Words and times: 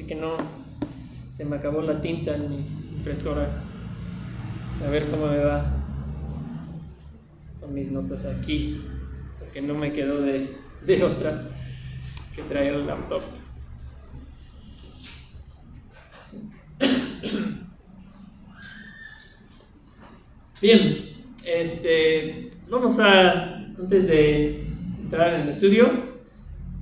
así 0.00 0.08
que 0.08 0.14
no 0.14 0.38
se 1.30 1.44
me 1.44 1.56
acabó 1.56 1.82
la 1.82 2.00
tinta 2.00 2.34
en 2.34 2.48
mi 2.48 2.56
impresora. 2.96 3.50
A 4.86 4.88
ver 4.88 5.06
cómo 5.10 5.26
me 5.26 5.44
va 5.44 5.62
con 7.60 7.74
mis 7.74 7.92
notas 7.92 8.24
aquí, 8.24 8.76
porque 9.38 9.60
no 9.60 9.74
me 9.74 9.92
quedó 9.92 10.22
de, 10.22 10.56
de 10.86 11.04
otra 11.04 11.50
que 12.34 12.40
traer 12.44 12.72
el 12.74 12.86
laptop. 12.86 13.20
Bien, 20.62 21.10
este, 21.44 22.52
vamos 22.70 22.98
a, 22.98 23.56
antes 23.78 24.06
de 24.06 24.64
entrar 25.02 25.34
en 25.34 25.42
el 25.42 25.50
estudio, 25.50 25.90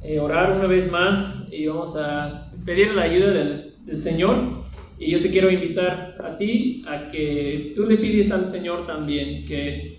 eh, 0.02 0.20
orar 0.20 0.52
una 0.52 0.68
vez 0.68 0.88
más 0.92 1.48
y 1.52 1.66
vamos 1.66 1.96
a 1.96 2.47
pedir 2.68 2.92
la 2.92 3.04
ayuda 3.04 3.32
del, 3.32 3.98
Señor. 3.98 4.58
Y 4.98 5.12
yo 5.12 5.22
te 5.22 5.30
quiero 5.30 5.50
invitar 5.50 6.18
a 6.22 6.36
ti 6.36 6.84
a 6.86 7.10
que 7.10 7.72
tú 7.74 7.86
le 7.86 7.96
pides 7.96 8.30
al 8.30 8.46
Señor 8.46 8.86
también 8.86 9.46
que, 9.46 9.96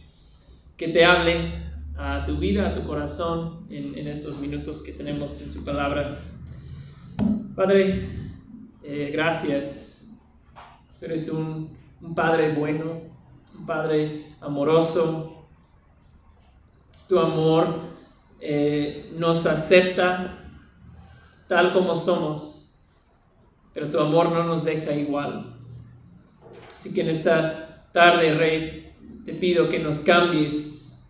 que 0.77 0.89
te 0.89 1.03
hable 1.03 1.33
a 1.97 2.23
tu 2.27 2.37
vida, 2.37 2.69
a 2.69 2.75
tu 2.75 2.85
corazón 2.85 3.65
en, 3.71 3.97
en 3.97 4.07
estos 4.07 4.39
minutos 4.39 4.83
que 4.83 4.91
tenemos 4.91 5.41
en 5.41 5.51
su 5.51 5.65
palabra. 5.65 6.19
Padre, 7.55 8.07
eh, 8.83 9.09
gracias. 9.11 10.15
Eres 11.01 11.27
un, 11.27 11.75
un 12.01 12.13
Padre 12.13 12.53
bueno, 12.53 13.01
un 13.57 13.65
Padre 13.65 14.27
amoroso. 14.41 15.47
Tu 17.07 17.17
amor 17.17 17.79
eh, 18.39 19.11
nos 19.17 19.47
acepta 19.47 20.35
tal 21.47 21.73
como 21.73 21.95
somos, 21.95 22.58
pero 23.79 23.91
tu 23.91 23.99
amor 24.01 24.29
no 24.33 24.43
nos 24.43 24.65
deja 24.65 24.93
igual. 24.93 25.55
Así 26.75 26.93
que 26.93 26.99
en 26.99 27.07
esta 27.11 27.89
tarde, 27.93 28.33
Rey, 28.33 28.91
te 29.23 29.33
pido 29.35 29.69
que 29.69 29.79
nos 29.79 29.99
cambies, 29.99 31.09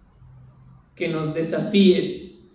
que 0.95 1.07
nos 1.07 1.33
desafíes. 1.33 2.47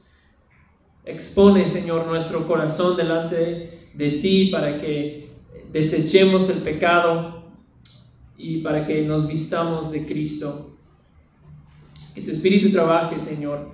Expone, 1.05 1.66
Señor, 1.66 2.06
nuestro 2.06 2.47
corazón 2.47 2.97
delante 2.97 3.88
de 3.92 4.11
ti 4.20 4.50
para 4.53 4.78
que 4.78 5.30
desechemos 5.72 6.48
el 6.48 6.58
pecado 6.58 7.50
y 8.38 8.58
para 8.58 8.86
que 8.86 9.03
nos 9.03 9.27
vistamos 9.27 9.91
de 9.91 10.06
Cristo. 10.06 10.77
Que 12.14 12.20
tu 12.20 12.31
Espíritu 12.31 12.70
trabaje, 12.70 13.19
Señor, 13.19 13.69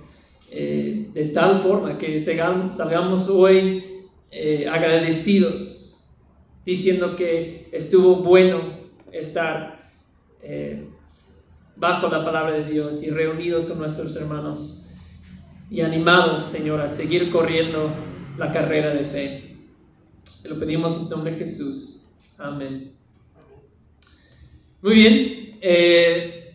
eh, 0.49 1.07
de 1.13 1.25
tal 1.25 1.57
forma 1.57 1.99
que 1.99 2.17
salgamos 2.17 3.29
hoy 3.29 4.07
eh, 4.31 4.67
agradecidos, 4.67 5.80
diciendo 6.65 7.15
que 7.15 7.69
estuvo 7.71 8.17
bueno 8.17 8.79
estar 9.11 9.91
eh, 10.43 10.87
bajo 11.75 12.07
la 12.07 12.23
palabra 12.23 12.57
de 12.57 12.71
Dios 12.71 13.01
y 13.03 13.09
reunidos 13.09 13.65
con 13.65 13.79
nuestros 13.79 14.15
hermanos 14.15 14.87
y 15.69 15.81
animados, 15.81 16.43
Señor, 16.43 16.81
a 16.81 16.89
seguir 16.89 17.31
corriendo 17.31 17.89
la 18.37 18.51
carrera 18.51 18.93
de 18.93 19.05
fe. 19.05 19.55
Te 20.43 20.49
lo 20.49 20.59
pedimos 20.59 20.97
en 20.97 21.09
nombre 21.09 21.31
de 21.31 21.37
Jesús. 21.39 22.05
Amén. 22.37 22.93
Muy 24.81 24.95
bien. 24.95 26.49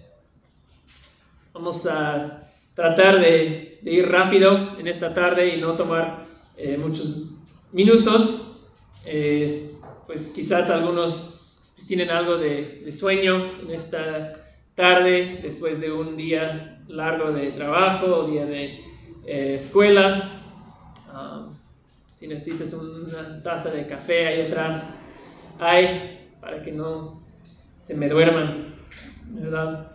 vamos 1.55 1.87
a 1.87 2.51
tratar 2.75 3.21
de, 3.21 3.81
ir 3.83 4.09
rápido 4.09 4.79
en 4.79 4.87
esta 4.87 5.15
tarde 5.15 5.57
y 5.57 5.61
no 5.61 5.75
tomar 5.75 6.27
eh, 6.57 6.77
muchos 6.77 7.23
minutos. 7.73 8.43
Pues 10.07 10.29
quizás 10.29 10.71
algunos 10.71 11.63
pues, 11.75 11.87
tienen 11.87 12.11
algo 12.11 12.39
de, 12.39 12.91
sueño 12.93 13.37
en 13.63 13.71
esta 13.71 14.45
tarde, 14.75 15.41
después 15.43 15.81
de 15.81 15.91
un 15.91 16.17
día 16.17 16.83
largo 16.89 17.33
de 17.33 17.51
trabajo 17.53 18.07
o 18.07 18.31
día 18.31 18.47
de 18.47 18.81
eh, 19.27 19.55
escuela. 19.57 20.41
Ah, 21.09 21.49
si 22.07 22.29
necesitas 22.29 22.73
una 22.73 23.43
taza 23.43 23.71
de 23.71 23.87
café 23.87 24.27
ahí 24.27 24.43
atrás, 24.43 25.03
hay 25.59 26.29
para 26.41 26.63
que 26.63 26.73
no 26.73 27.21
se 27.83 27.95
me 27.95 28.09
duerman, 28.09 28.75
¿verdad? 29.27 29.93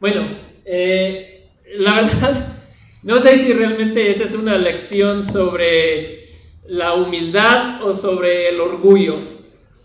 Bueno, 0.00 0.38
eh, 0.64 1.48
la 1.76 1.94
verdad, 2.02 2.56
no 3.02 3.20
sé 3.20 3.38
si 3.38 3.52
realmente 3.52 4.10
esa 4.10 4.24
es 4.24 4.34
una 4.34 4.58
lección 4.58 5.22
sobre 5.22 6.23
la 6.66 6.94
humildad 6.94 7.82
o 7.82 7.92
sobre 7.92 8.48
el 8.48 8.60
orgullo. 8.60 9.16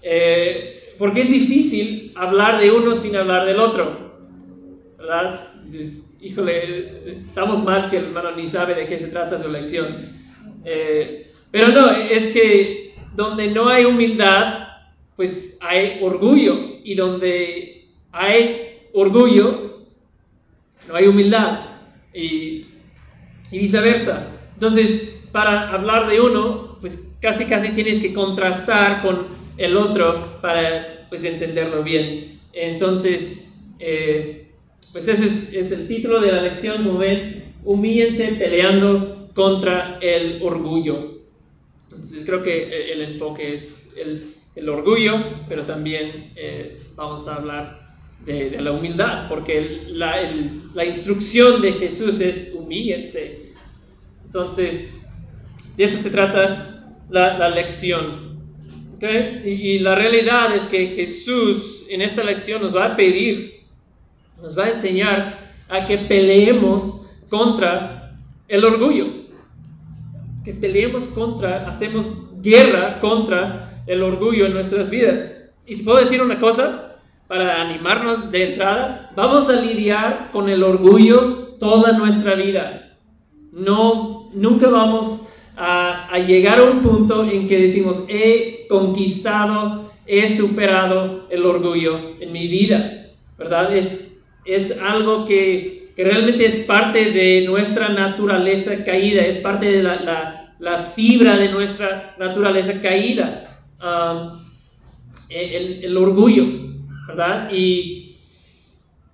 Eh, 0.02 0.94
porque 0.98 1.22
es 1.22 1.30
difícil 1.30 2.12
hablar 2.16 2.60
de 2.60 2.72
uno 2.72 2.96
sin 2.96 3.16
hablar 3.16 3.46
del 3.46 3.60
otro. 3.60 4.12
¿Verdad? 4.98 5.54
Dices, 5.66 6.16
híjole, 6.22 7.22
estamos 7.28 7.64
mal 7.64 7.90
si 7.90 7.96
el 7.96 8.06
hermano 8.06 8.32
ni 8.36 8.48
sabe 8.48 8.76
de 8.76 8.86
qué 8.86 8.98
se 9.00 9.08
trata 9.08 9.38
su 9.38 9.50
lección. 9.50 10.08
Eh, 10.66 11.32
pero 11.52 11.70
no, 11.70 11.92
es 11.92 12.28
que 12.30 12.96
donde 13.16 13.50
no 13.50 13.70
hay 13.70 13.86
humildad, 13.86 14.68
pues 15.16 15.58
hay 15.62 16.00
orgullo. 16.02 16.80
Y 16.84 16.96
donde 16.96 17.88
hay 18.12 18.80
orgullo, 18.94 19.86
no 20.88 20.96
hay 20.96 21.08
humildad 21.08 21.62
y, 22.14 22.66
viceversa. 23.52 24.32
Entonces, 24.54 25.20
para 25.32 25.72
hablar 25.72 26.10
de 26.10 26.22
uno, 26.22 26.69
pues 26.82 27.12
casi 27.22 27.46
casi 27.46 27.70
tienes 27.70 28.00
que 28.00 28.14
contrastar 28.14 29.02
con 29.02 29.28
el 29.58 29.76
otro 29.76 30.40
para 30.42 31.08
pues 31.10 31.24
entenderlo 31.24 31.84
bien. 31.84 32.40
Entonces, 32.54 33.52
eh, 33.80 34.48
pues 34.92 35.08
ese 35.08 35.60
es, 35.60 35.72
el 35.72 35.88
título 35.88 36.20
de 36.22 36.32
la 36.32 36.42
lección, 36.42 36.84
como 36.84 37.00
ven, 37.00 37.54
peleando 38.38 39.30
contra 39.34 40.00
el 40.02 40.42
orgullo. 40.42 41.20
Entonces 41.92 42.24
creo 42.26 42.42
que 42.42 42.92
el 42.92 43.02
enfoque 43.02 43.54
es 43.54 43.96
el, 43.98 44.36
orgullo, 44.68 45.14
pero 45.48 45.64
también 45.64 46.34
eh, 46.36 46.78
vamos 46.96 47.28
a 47.28 47.36
hablar 47.36 47.90
de, 48.26 48.60
la 48.60 48.72
humildad, 48.72 49.30
porque 49.30 49.84
la, 49.88 50.86
instrucción 50.86 51.62
de 51.62 51.74
Jesús 51.74 52.20
es 52.20 52.54
humíllense. 52.54 53.54
Entonces, 54.26 55.09
de 55.80 55.86
eso 55.86 55.98
se 55.98 56.10
trata 56.10 56.84
la, 57.10 57.50
lección. 57.52 58.38
Y, 59.46 59.80
la 59.80 59.96
realidad 59.96 60.54
es 60.54 60.64
que 60.64 60.88
Jesús 60.88 61.86
en 61.90 62.02
esta 62.02 62.22
lección 62.22 62.62
nos 62.62 62.76
va 62.76 62.84
a 62.88 62.96
pedir, 62.98 63.62
nos 64.42 64.60
va 64.60 64.66
a 64.66 64.70
enseñar 64.72 65.54
a 65.70 65.86
que 65.86 66.00
peleemos 66.00 67.08
contra 67.30 68.12
el 68.50 68.66
orgullo. 68.66 69.06
Que 70.44 70.54
peleemos 70.54 71.06
contra, 71.06 71.70
hacemos 71.70 72.06
guerra 72.42 73.00
contra 73.00 73.82
el 73.88 74.04
orgullo 74.04 74.48
en 74.48 74.56
nuestras 74.56 74.90
vidas. 74.90 75.34
Y 75.66 75.78
te 75.78 75.84
puedo 75.86 76.00
decir 76.00 76.22
una 76.22 76.40
cosa, 76.40 76.98
para 77.28 77.62
animarnos 77.62 78.30
de 78.32 78.50
entrada, 78.50 79.14
vamos 79.16 79.48
a 79.48 79.54
lidiar 79.54 80.30
con 80.34 80.50
el 80.50 80.62
orgullo 80.62 81.56
toda 81.58 81.94
nuestra 81.94 82.36
vida. 82.36 82.98
No, 83.54 84.30
nunca 84.34 84.68
vamos 84.68 85.26
a, 85.59 86.18
llegar 86.20 86.59
a 86.59 86.64
un 86.64 86.81
punto 86.81 87.30
en 87.30 87.47
que 87.47 87.59
decimos, 87.59 88.00
he 88.08 88.66
conquistado, 88.70 89.92
he 90.08 90.28
superado 90.28 91.28
el 91.30 91.46
orgullo 91.46 92.20
en 92.20 92.31
mi 92.31 92.47
vida, 92.47 93.08
¿verdad? 93.38 93.75
Es, 93.75 94.25
es 94.46 94.80
algo 94.80 95.25
que, 95.25 95.90
que 95.96 96.03
realmente 96.03 96.46
es 96.46 96.58
parte 96.59 97.12
de 97.12 97.42
nuestra 97.46 97.90
naturaleza 97.90 98.86
caída, 98.86 99.22
es 99.25 99.38
parte 99.40 99.66
de 99.66 99.84
la, 99.84 100.53
la, 100.59 100.84
fibra 100.96 101.36
de 101.36 101.50
nuestra 101.50 102.16
naturaleza 102.18 102.81
caída, 102.81 103.59
um, 103.81 104.39
el, 105.30 105.84
el 105.84 105.98
orgullo. 105.98 106.69
¿verdad? 107.10 107.50
Y 107.51 108.16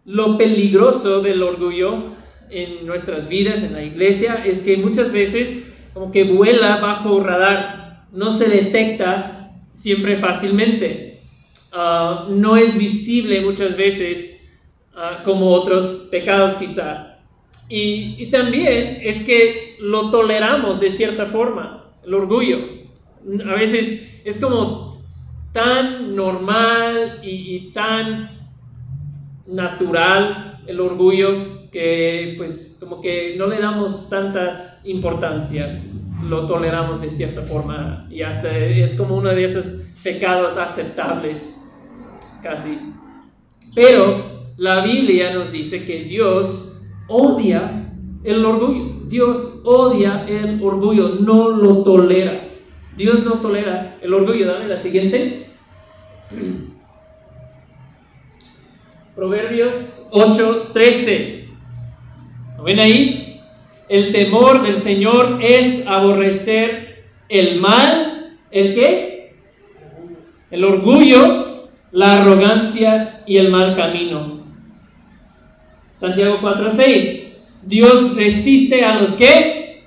lo 0.04 0.38
peligroso 0.38 1.22
del 1.22 1.42
orgullo 1.42 2.04
en 2.50 2.86
nuestras 2.86 3.30
vidas, 3.30 3.64
en 3.64 3.74
la 3.74 3.84
iglesia, 3.84 4.44
es 4.46 4.60
que 4.60 4.76
muchas 4.78 5.14
veces 5.14 5.64
como 5.96 6.12
que 6.12 6.26
vuela 6.26 6.82
bajo 6.82 7.22
radar, 7.22 8.06
no 8.12 8.30
se 8.32 8.50
detecta 8.50 9.54
siempre 9.72 10.18
fácilmente, 10.18 11.22
ah, 11.72 12.28
no 12.30 12.58
es 12.58 12.78
visible 12.78 13.40
muchas 13.40 13.78
veces 13.78 14.46
ah, 14.94 15.22
como 15.24 15.52
otros 15.52 16.10
pecados 16.12 16.56
quizá. 16.56 17.16
Y, 17.70 18.16
y, 18.20 18.30
también 18.30 19.00
es 19.02 19.22
que 19.24 19.78
lo 19.80 20.10
toleramos 20.10 20.82
de 20.82 20.92
cierta 20.92 21.28
forma, 21.28 21.86
el 22.06 22.14
orgullo. 22.14 22.60
A 23.50 23.56
veces 23.56 24.22
es 24.26 24.38
como 24.38 25.02
tan 25.54 26.14
normal 26.14 27.22
y, 27.24 27.72
tan 27.72 28.38
natural 29.48 30.60
el 30.68 30.82
orgullo 30.82 31.70
que 31.72 32.34
pues 32.38 32.78
como 32.82 33.02
que 33.02 33.36
no 33.38 33.48
le 33.48 33.60
damos 33.60 34.10
tanta 34.10 34.65
importancia. 34.86 35.82
lo 36.24 36.46
toleramos 36.48 37.02
de 37.02 37.10
cierta 37.10 37.44
forma 37.44 38.08
y 38.10 38.24
hasta 38.24 38.58
es 38.58 38.96
como 38.96 39.18
uno 39.18 39.30
de 39.30 39.44
esos 39.44 39.84
pecados 40.04 40.58
aceptables, 40.58 41.72
casi. 42.42 42.80
Pero 43.76 44.46
la 44.58 44.84
Biblia 44.84 45.34
nos 45.34 45.52
dice 45.52 45.86
que 45.86 46.06
Dios 46.06 46.82
odia 47.08 47.92
el 48.24 48.46
orgullo. 48.46 49.02
Dios 49.08 49.62
odia 49.66 50.26
el 50.28 50.62
orgullo, 50.64 51.18
no 51.20 51.50
lo 51.50 51.84
tolera. 51.84 52.42
Dios 52.98 53.24
no 53.24 53.34
tolera 53.34 53.98
el 54.02 54.14
orgullo. 54.14 54.48
Dame 54.48 54.68
la 54.68 54.80
siguiente. 54.82 55.48
Proverbios 59.16 60.08
8:13. 60.12 61.48
¿Lo 62.58 62.64
ven 62.64 62.80
ahí? 62.80 63.25
El 63.88 64.12
temor 64.12 64.64
del 64.64 64.80
Señor 64.80 65.40
es 65.42 65.86
aborrecer 65.86 67.04
el 67.30 67.60
mal, 67.60 68.38
¿el 68.52 68.74
qué? 68.74 69.36
El 70.50 70.64
orgullo, 70.64 71.70
la 71.92 72.14
arrogancia 72.22 73.24
y 73.28 73.38
el 73.38 73.50
mal 73.50 73.76
camino. 73.76 74.40
Santiago 75.96 76.40
4:6. 76.42 77.46
Dios 77.64 78.16
resiste 78.16 78.84
a 78.84 79.00
los 79.00 79.12
que? 79.12 79.86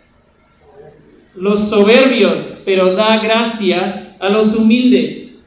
Los 1.35 1.69
soberbios, 1.69 2.63
pero 2.65 2.95
da 2.95 3.19
gracia 3.19 4.17
a 4.19 4.29
los 4.29 4.55
humildes. 4.55 5.38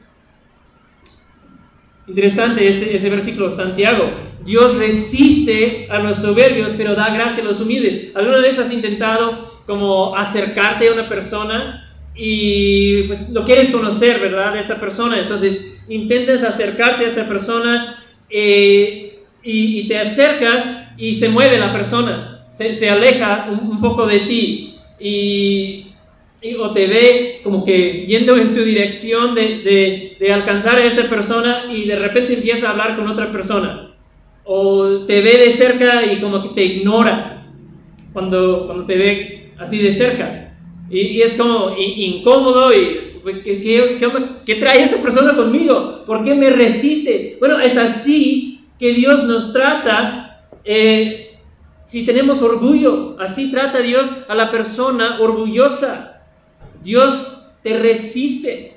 Interesante 2.06 2.68
ese, 2.68 2.96
ese 2.96 3.10
versículo, 3.10 3.52
Santiago. 3.52 4.10
Dios 4.44 4.76
resiste 4.76 5.86
a 5.90 5.98
los 5.98 6.16
soberbios, 6.16 6.74
pero 6.76 6.94
da 6.94 7.14
gracia 7.14 7.42
a 7.42 7.46
los 7.46 7.60
humildes. 7.60 8.14
¿Alguna 8.14 8.38
vez 8.38 8.58
has 8.58 8.72
intentado 8.72 9.62
como 9.66 10.16
acercarte 10.16 10.88
a 10.88 10.92
una 10.92 11.08
persona 11.08 11.88
y 12.14 13.04
pues 13.04 13.30
lo 13.30 13.44
quieres 13.44 13.70
conocer, 13.70 14.20
¿verdad? 14.20 14.54
De 14.54 14.60
esa 14.60 14.80
persona. 14.80 15.20
Entonces 15.20 15.78
intentas 15.88 16.42
acercarte 16.42 17.04
a 17.04 17.08
esa 17.08 17.28
persona 17.28 18.04
eh, 18.28 19.20
y, 19.42 19.88
te 19.88 19.98
acercas 19.98 20.64
y 20.96 21.16
se 21.16 21.28
mueve 21.28 21.58
la 21.58 21.72
persona, 21.72 22.46
se, 22.52 22.88
aleja 22.88 23.48
un, 23.50 23.80
poco 23.80 24.06
de 24.06 24.20
ti 24.20 24.76
y, 25.00 25.91
o 26.58 26.72
te 26.72 26.86
ve 26.86 27.40
como 27.44 27.64
que 27.64 28.04
yendo 28.06 28.36
en 28.36 28.50
su 28.50 28.62
dirección 28.64 29.34
de, 29.34 30.16
de, 30.18 30.32
alcanzar 30.32 30.76
a 30.76 30.84
esa 30.84 31.08
persona 31.08 31.66
y 31.72 31.84
de 31.84 31.96
repente 31.96 32.34
empieza 32.34 32.66
a 32.66 32.70
hablar 32.72 32.96
con 32.96 33.06
otra 33.08 33.30
persona. 33.30 33.94
O 34.44 35.04
te 35.06 35.20
ve 35.20 35.38
de 35.38 35.52
cerca 35.52 36.04
y 36.04 36.20
como 36.20 36.42
que 36.42 36.48
te 36.50 36.64
ignora 36.64 37.44
cuando, 38.12 38.66
cuando 38.66 38.84
te 38.86 38.96
ve 38.96 39.50
así 39.58 39.78
de 39.78 39.92
cerca. 39.92 40.54
Y, 40.90 41.22
es 41.22 41.34
como 41.34 41.76
incómodo 41.78 42.72
y 42.74 43.00
¿qué, 43.44 43.60
qué, 43.62 43.98
qué, 44.44 44.54
trae 44.56 44.82
esa 44.82 45.00
persona 45.00 45.34
conmigo? 45.36 46.02
¿Por 46.06 46.24
qué 46.24 46.34
me 46.34 46.50
resiste? 46.50 47.36
Bueno, 47.38 47.60
es 47.60 47.76
así 47.76 48.60
que 48.78 48.92
Dios 48.92 49.24
nos 49.24 49.52
trata 49.52 50.44
eh, 50.64 51.36
si 51.86 52.04
tenemos 52.04 52.42
orgullo. 52.42 53.16
Así 53.20 53.50
trata 53.50 53.78
Dios 53.78 54.12
a 54.28 54.34
la 54.34 54.50
persona 54.50 55.20
orgullosa. 55.20 56.21
Dios 56.82 57.50
te 57.62 57.78
resiste, 57.78 58.76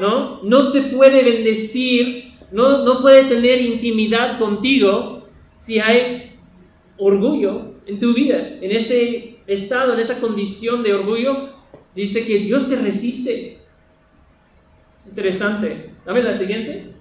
¿no? 0.00 0.42
No 0.42 0.72
te 0.72 0.82
puede 0.82 1.22
bendecir, 1.22 2.34
no, 2.50 2.84
no 2.84 3.00
puede 3.00 3.24
tener 3.24 3.60
intimidad 3.60 4.38
contigo 4.38 5.28
si 5.58 5.78
hay 5.78 6.38
orgullo 6.96 7.72
en 7.86 7.98
tu 7.98 8.14
vida, 8.14 8.58
en 8.60 8.70
ese 8.70 9.38
estado, 9.46 9.94
en 9.94 10.00
esa 10.00 10.20
condición 10.20 10.82
de 10.82 10.94
orgullo, 10.94 11.50
dice 11.94 12.24
que 12.24 12.38
Dios 12.38 12.68
te 12.68 12.76
resiste. 12.76 13.58
Interesante. 15.06 15.90
Dame 16.04 16.22
la 16.22 16.38
siguiente. 16.38 16.92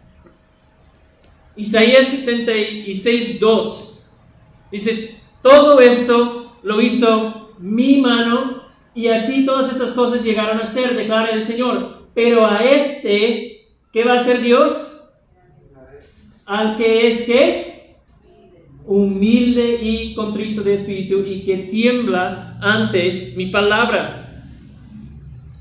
Isaías 1.55 2.07
66, 2.07 3.39
2. 3.39 4.05
Dice, 4.71 5.15
todo 5.41 5.79
esto 5.79 6.57
lo 6.63 6.81
hizo 6.81 7.55
mi 7.59 7.97
mano 7.97 8.60
y 8.93 9.07
así 9.07 9.45
todas 9.45 9.71
estas 9.71 9.91
cosas 9.91 10.23
llegaron 10.23 10.59
a 10.59 10.67
ser, 10.67 10.95
declara 10.95 11.31
el 11.31 11.45
Señor. 11.45 12.07
Pero 12.13 12.45
a 12.45 12.57
este, 12.57 13.67
¿qué 13.93 14.03
va 14.03 14.13
a 14.13 14.19
hacer 14.19 14.41
Dios? 14.41 15.09
Al 16.45 16.75
que 16.77 17.11
es 17.11 17.21
que 17.21 17.95
humilde 18.85 19.79
y 19.81 20.13
contrito 20.13 20.63
de 20.63 20.73
espíritu 20.73 21.23
y 21.25 21.43
que 21.43 21.57
tiembla 21.57 22.57
ante 22.61 23.33
mi 23.37 23.47
palabra. 23.47 24.43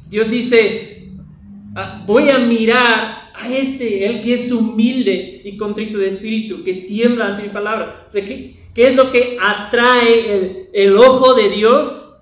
Dios 0.09 0.29
dice, 0.29 1.11
ah, 1.76 2.03
voy 2.06 2.31
a 2.31 2.38
mirar 2.38 3.31
a 3.33 3.49
este, 3.49 4.06
el 4.06 4.23
que 4.23 4.35
es 4.35 4.50
humilde 4.50 5.43
y 5.44 5.56
contrito 5.56 5.99
de 5.99 6.09
espíritu, 6.09 6.65
que 6.65 6.75
tiembla 6.75 7.29
ante 7.29 7.44
mi 7.44 7.50
palabra. 7.50 8.06
O 8.09 8.11
sea, 8.11 8.25
¿qué, 8.25 8.56
es 8.75 8.97
lo 8.97 9.12
que 9.12 9.37
atrae 9.41 10.37
el, 10.37 10.69
el 10.73 10.97
ojo 10.97 11.35
de 11.35 11.50
Dios? 11.50 12.21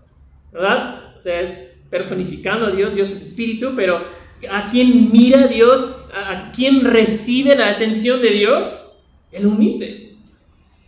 ¿Verdad? 0.52 0.98
O 1.19 1.23
sea, 1.23 1.41
es 1.41 1.79
personificando 1.91 2.67
a 2.67 2.70
Dios, 2.70 2.94
Dios 2.94 3.11
es 3.11 3.23
espíritu, 3.23 3.73
pero 3.75 4.05
¿a 4.50 4.69
quién 4.69 5.11
mira 5.11 5.44
a 5.44 5.47
Dios? 5.49 5.94
¿A 6.12 6.53
quién 6.53 6.85
recibe 6.85 7.56
la 7.56 7.69
atención 7.69 8.20
de 8.20 8.31
Dios? 8.31 9.03
El 9.32 9.47
humilde, 9.47 10.17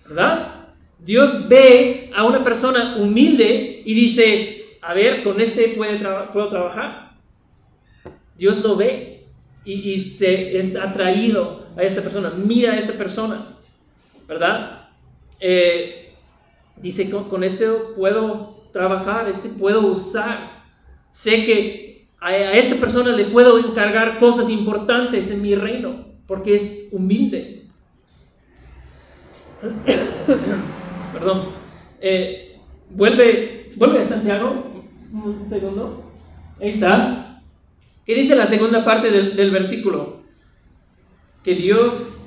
¿verdad? 0.07 0.67
Dios 0.99 1.49
ve 1.49 2.11
a 2.15 2.25
una 2.25 2.45
persona 2.45 2.97
humilde 2.97 3.83
y 3.85 3.95
dice, 3.95 4.65
a 4.83 4.95
ver, 4.95 5.23
con 5.23 5.41
este 5.41 5.69
puede 5.71 5.99
puedo 6.33 6.49
trabajar. 6.49 7.13
Dios 8.37 8.63
lo 8.63 8.77
ve 8.77 9.27
y, 9.65 10.01
se 10.01 10.59
es 10.59 10.77
atraído 10.77 11.67
a 11.77 11.83
esa 11.83 12.03
persona, 12.03 12.31
mira 12.31 12.73
a 12.73 12.79
esa 12.79 12.95
persona, 12.95 13.57
¿verdad? 14.27 14.89
Eh, 15.41 16.13
dice, 16.77 17.11
con, 17.11 17.29
con 17.29 17.45
este 17.45 17.67
puedo 17.97 18.60
trabajar, 18.73 19.29
este 19.29 19.49
puedo 19.49 19.87
usar. 19.87 20.63
Sé 21.11 21.45
que 21.45 22.09
a, 22.21 22.35
esta 22.35 22.77
persona 22.77 23.13
le 23.13 23.27
puedo 23.27 23.59
encargar 23.59 24.19
cosas 24.19 24.49
importantes 24.49 25.31
en 25.31 25.43
mi 25.43 25.55
reino, 25.55 26.07
porque 26.27 26.55
es 26.55 26.89
humilde. 26.93 27.67
Perdón. 31.13 31.49
Eh, 32.01 32.59
vuelve, 32.91 33.73
vuelve 33.77 34.01
a 34.01 34.09
Santiago. 34.09 34.65
Un 35.13 35.47
segundo. 35.49 36.05
Ahí 36.61 36.71
está. 36.71 37.43
¿Qué 38.07 38.15
dice 38.15 38.35
la 38.35 38.47
segunda 38.47 38.85
parte 38.85 39.11
del, 39.11 39.37
del 39.37 39.51
versículo? 39.51 40.21
Que 41.43 41.55
Dios 41.55 42.19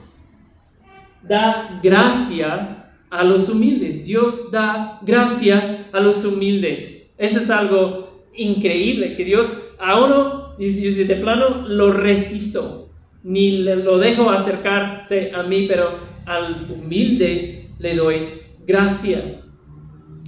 da 1.23 1.79
gracia 1.81 2.91
a 3.09 3.23
los 3.23 3.49
humildes. 3.49 4.05
Dios 4.05 4.51
da 4.51 4.99
gracia 5.01 5.72
a 5.93 6.01
los 6.01 6.25
humildes. 6.25 7.15
Eso 7.17 7.39
es 7.39 7.49
algo 7.49 8.27
increíble, 8.35 9.15
que 9.15 9.23
Dios 9.23 9.53
a 9.79 10.03
uno, 10.03 10.55
dice 10.57 11.05
de 11.05 11.15
plano, 11.15 11.67
lo 11.67 11.91
resisto, 11.91 12.89
ni 13.23 13.59
lo 13.59 13.97
dejo 13.99 14.29
acercarse 14.29 15.31
a 15.33 15.43
mí, 15.43 15.65
pero 15.67 15.99
al 16.25 16.67
humilde 16.69 17.69
le 17.79 17.95
doy 17.95 18.27
gracia. 18.65 19.41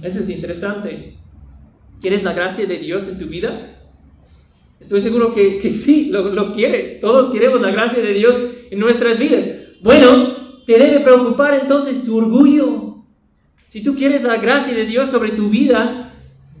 Eso 0.02 0.20
es 0.20 0.30
interesante. 0.30 1.14
¿Quieres 2.00 2.22
la 2.22 2.32
gracia 2.32 2.66
de 2.66 2.78
Dios 2.78 3.08
en 3.08 3.18
tu 3.18 3.26
vida? 3.26 3.72
Estoy 4.78 5.00
seguro 5.00 5.34
que, 5.34 5.58
que 5.58 5.70
sí, 5.70 6.10
lo, 6.10 6.30
lo 6.30 6.52
quieres. 6.52 7.00
Todos 7.00 7.30
queremos 7.30 7.60
la 7.60 7.70
gracia 7.70 8.02
de 8.02 8.12
Dios 8.12 8.36
en 8.70 8.78
nuestras 8.78 9.18
vidas. 9.18 9.46
Bueno, 9.80 10.62
te 10.66 10.78
debe 10.78 11.00
preocupar 11.00 11.58
entonces 11.60 12.04
tu 12.04 12.18
orgullo. 12.18 12.85
Si 13.68 13.82
tú 13.82 13.96
quieres 13.96 14.22
la 14.22 14.36
gracia 14.36 14.74
de 14.74 14.84
Dios 14.84 15.10
sobre 15.10 15.32
tu 15.32 15.48
vida, 15.48 16.12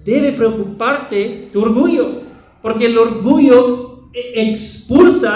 debe 0.04 0.32
preocuparte 0.32 1.50
tu 1.52 1.62
orgullo, 1.62 2.22
porque 2.62 2.86
el 2.86 2.98
orgullo 2.98 4.08
e-, 4.12 4.50
expulsa 4.50 5.34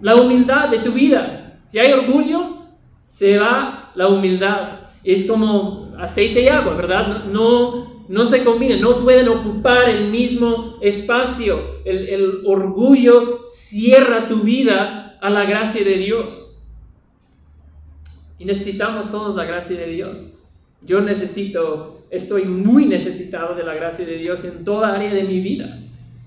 la 0.00 0.16
humildad 0.16 0.68
de 0.68 0.78
tu 0.78 0.92
vida. 0.92 1.60
Si 1.64 1.78
hay 1.78 1.92
orgullo, 1.92 2.66
se 3.04 3.38
va 3.38 3.90
la 3.94 4.08
humildad. 4.08 4.80
Es 5.02 5.26
como 5.26 5.92
aceite 5.98 6.42
y 6.42 6.48
agua, 6.48 6.74
¿verdad? 6.74 7.24
No, 7.24 8.04
no 8.08 8.24
se 8.24 8.44
combinan, 8.44 8.80
no 8.80 9.00
pueden 9.00 9.28
ocupar 9.28 9.88
el 9.88 10.10
mismo 10.10 10.76
espacio. 10.80 11.80
El, 11.84 12.08
el 12.08 12.42
orgullo 12.46 13.44
cierra 13.46 14.28
tu 14.28 14.36
vida 14.36 15.18
a 15.20 15.30
la 15.30 15.44
gracia 15.44 15.84
de 15.84 15.98
Dios. 15.98 16.68
Y 18.38 18.44
necesitamos 18.44 19.10
todos 19.10 19.34
la 19.34 19.44
gracia 19.44 19.76
de 19.76 19.86
Dios. 19.86 20.37
Yo 20.82 21.00
necesito, 21.00 22.06
estoy 22.10 22.44
muy 22.44 22.86
necesitado 22.86 23.54
de 23.54 23.64
la 23.64 23.74
gracia 23.74 24.06
de 24.06 24.18
Dios 24.18 24.44
en 24.44 24.64
toda 24.64 24.94
área 24.94 25.12
de 25.12 25.24
mi 25.24 25.40
vida. 25.40 25.80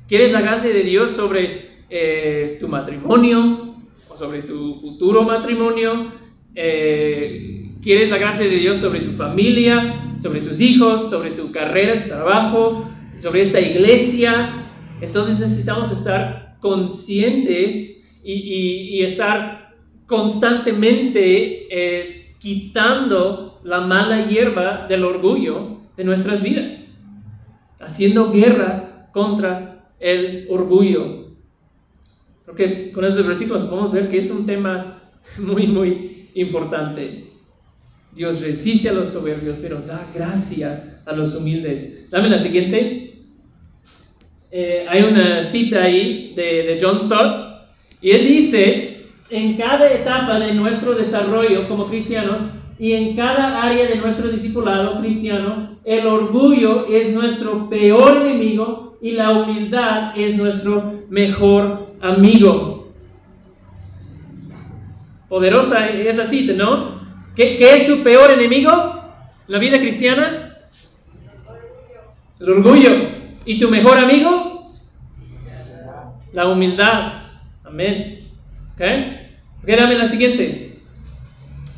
¿Quieres 0.08 0.31
la 0.31 0.41
gracia 0.41 0.72
de 0.72 0.84
Dios 0.84 1.12
sobre 1.12 1.70
eh, 1.89 2.58
tu 2.60 2.67
matrimonio 2.67 3.75
o 4.10 4.17
sobre 4.17 4.41
tu 4.41 4.75
futuro 4.75 5.24
matrimonio? 5.24 6.12
Eh, 6.53 7.72
¿Quieres 7.81 8.10
la 8.10 8.17
gracia 8.17 8.46
de 8.46 8.58
Dios 8.58 8.77
sobre 8.77 9.00
tu 9.00 9.12
familia, 9.13 9.96
sobre 10.22 10.41
tus 10.41 10.60
hijos, 10.62 11.10
sobre 11.10 11.31
tu 11.31 11.51
carrera, 11.51 12.01
tu 12.01 12.10
trabajo, 12.10 12.88
sobre 13.17 13.41
esta 13.41 13.60
iglesia. 13.60 14.67
Entonces 15.01 15.39
necesitamos 15.39 15.91
estar 15.91 16.58
conscientes 16.60 18.20
y, 18.24 19.01
estar 19.03 19.75
constantemente 20.05 21.67
eh, 21.72 22.36
quitando 22.39 23.50
la 23.63 23.81
mala 23.81 24.25
hierba 24.25 24.87
del 24.87 25.03
orgullo 25.03 25.77
de 25.97 26.03
nuestras 26.03 26.41
vidas, 26.41 26.97
haciendo 27.79 28.31
guerra 28.31 29.09
contra 29.11 29.85
el 29.99 30.47
orgullo. 30.49 31.27
Creo 32.45 32.55
que 32.55 32.91
con 32.91 33.05
esos 33.05 33.25
versículos 33.25 33.65
podemos 33.65 33.91
ver 33.91 34.09
que 34.09 34.17
es 34.17 34.29
un 34.31 34.45
tema 34.45 35.01
muy, 35.37 35.67
muy 35.67 36.29
importante. 36.33 37.25
Dios 38.13 38.41
resiste 38.41 38.89
a 38.89 38.93
los 38.93 39.09
soberbios, 39.09 39.59
pero 39.61 39.81
da 39.81 40.05
gracia 40.13 41.01
a 41.05 41.13
los 41.13 41.33
humildes. 41.35 42.09
Dame 42.09 42.29
la 42.29 42.37
siguiente. 42.37 43.13
Eh, 44.51 44.85
hay 44.89 45.03
una 45.03 45.43
cita 45.43 45.83
ahí 45.83 46.33
de, 46.35 46.43
de 46.43 46.77
John 46.81 46.99
Stott 46.99 47.51
y 48.01 48.11
él 48.11 48.27
dice, 48.27 49.05
en 49.29 49.55
cada 49.55 49.93
etapa 49.93 50.39
de 50.39 50.53
nuestro 50.53 50.93
desarrollo 50.93 51.67
como 51.69 51.87
cristianos 51.87 52.41
y 52.81 52.93
en 52.93 53.15
cada 53.15 53.61
área 53.61 53.85
de 53.85 53.97
nuestro 53.97 54.27
discipulado 54.29 55.00
cristiano, 55.01 55.77
el 55.83 56.07
orgullo 56.07 56.88
es 56.88 57.13
nuestro 57.13 57.69
peor 57.69 58.25
enemigo 58.25 58.97
y 59.00 59.11
la 59.11 59.29
humildad 59.29 60.13
es 60.17 60.35
nuestro 60.35 61.03
mejor 61.07 61.91
amigo. 62.01 62.91
Poderosa 65.29 65.89
esa 65.89 66.25
cita, 66.25 66.53
¿no? 66.53 67.00
¿Qué, 67.35 67.55
es 67.59 67.85
tu 67.85 68.01
peor 68.01 68.31
enemigo? 68.31 68.71
¿La 69.45 69.59
vida 69.59 69.77
cristiana? 69.77 70.57
El 72.39 72.50
orgullo. 72.50 72.89
¿Y 73.45 73.59
tu 73.59 73.69
mejor 73.69 74.00
amigo? 74.00 74.73
La 76.33 76.47
humildad. 76.47 77.21
Amén. 77.63 78.27
¿Ok? 78.73 78.81
dame 79.67 80.00
la 80.00 80.07
siguiente. 80.07 80.70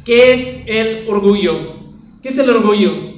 ¿Qué 0.05 0.33
es 0.33 0.63
el 0.67 1.07
orgullo? 1.07 1.75
¿Qué 2.21 2.29
es 2.29 2.37
el 2.37 2.49
orgullo? 2.49 3.13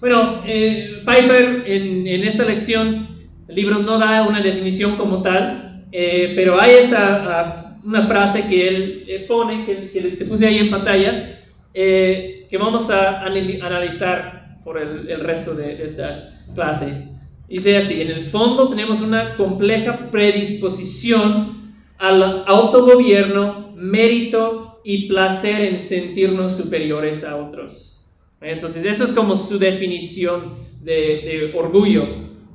Bueno, 0.00 0.42
eh, 0.44 1.02
Piper 1.06 1.64
en, 1.66 2.24
esta 2.24 2.44
lección, 2.44 3.08
el 3.48 3.54
libro 3.54 3.78
no 3.78 3.98
da 3.98 4.26
una 4.26 4.40
definición 4.40 4.96
como 4.96 5.22
tal, 5.22 5.84
eh, 5.92 6.32
pero 6.34 6.60
hay 6.60 6.72
esta 6.72 7.40
ah, 7.40 7.78
una 7.84 8.02
frase 8.06 8.44
que 8.48 8.68
él 8.68 9.24
pone, 9.28 9.64
que, 9.64 9.90
que, 9.90 10.00
te 10.00 10.24
puse 10.24 10.46
ahí 10.46 10.58
en 10.58 10.70
pantalla, 10.70 11.38
eh, 11.72 12.46
que 12.50 12.58
vamos 12.58 12.90
a 12.90 13.22
analizar 13.22 14.58
por 14.64 14.78
el, 14.78 15.20
resto 15.20 15.54
de 15.54 15.84
esta 15.84 16.30
clase. 16.54 17.08
Dice 17.48 17.76
así, 17.76 18.02
en 18.02 18.10
el 18.10 18.22
fondo 18.22 18.66
tenemos 18.66 19.00
una 19.00 19.36
compleja 19.36 20.10
predisposición 20.10 21.74
al 21.98 22.42
autogobierno, 22.46 23.72
mérito 23.76 24.65
y 24.88 25.08
placer 25.08 25.62
en 25.62 25.80
sentirnos 25.80 26.56
superiores 26.56 27.24
a 27.24 27.34
otros. 27.34 28.06
Entonces, 28.40 28.84
eso 28.84 29.02
es 29.02 29.10
como 29.10 29.34
su 29.34 29.58
definición 29.58 30.54
de, 30.80 31.52
orgullo. 31.56 32.06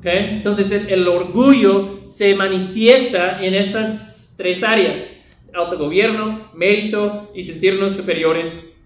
Entonces, 0.01 0.71
el, 0.71 1.09
orgullo 1.09 2.09
se 2.09 2.33
manifiesta 2.33 3.43
en 3.43 3.53
estas 3.53 4.33
tres 4.37 4.63
áreas, 4.63 5.21
autogobierno, 5.53 6.49
mérito 6.55 7.29
y 7.35 7.43
sentirnos 7.43 7.97
superiores 7.97 8.77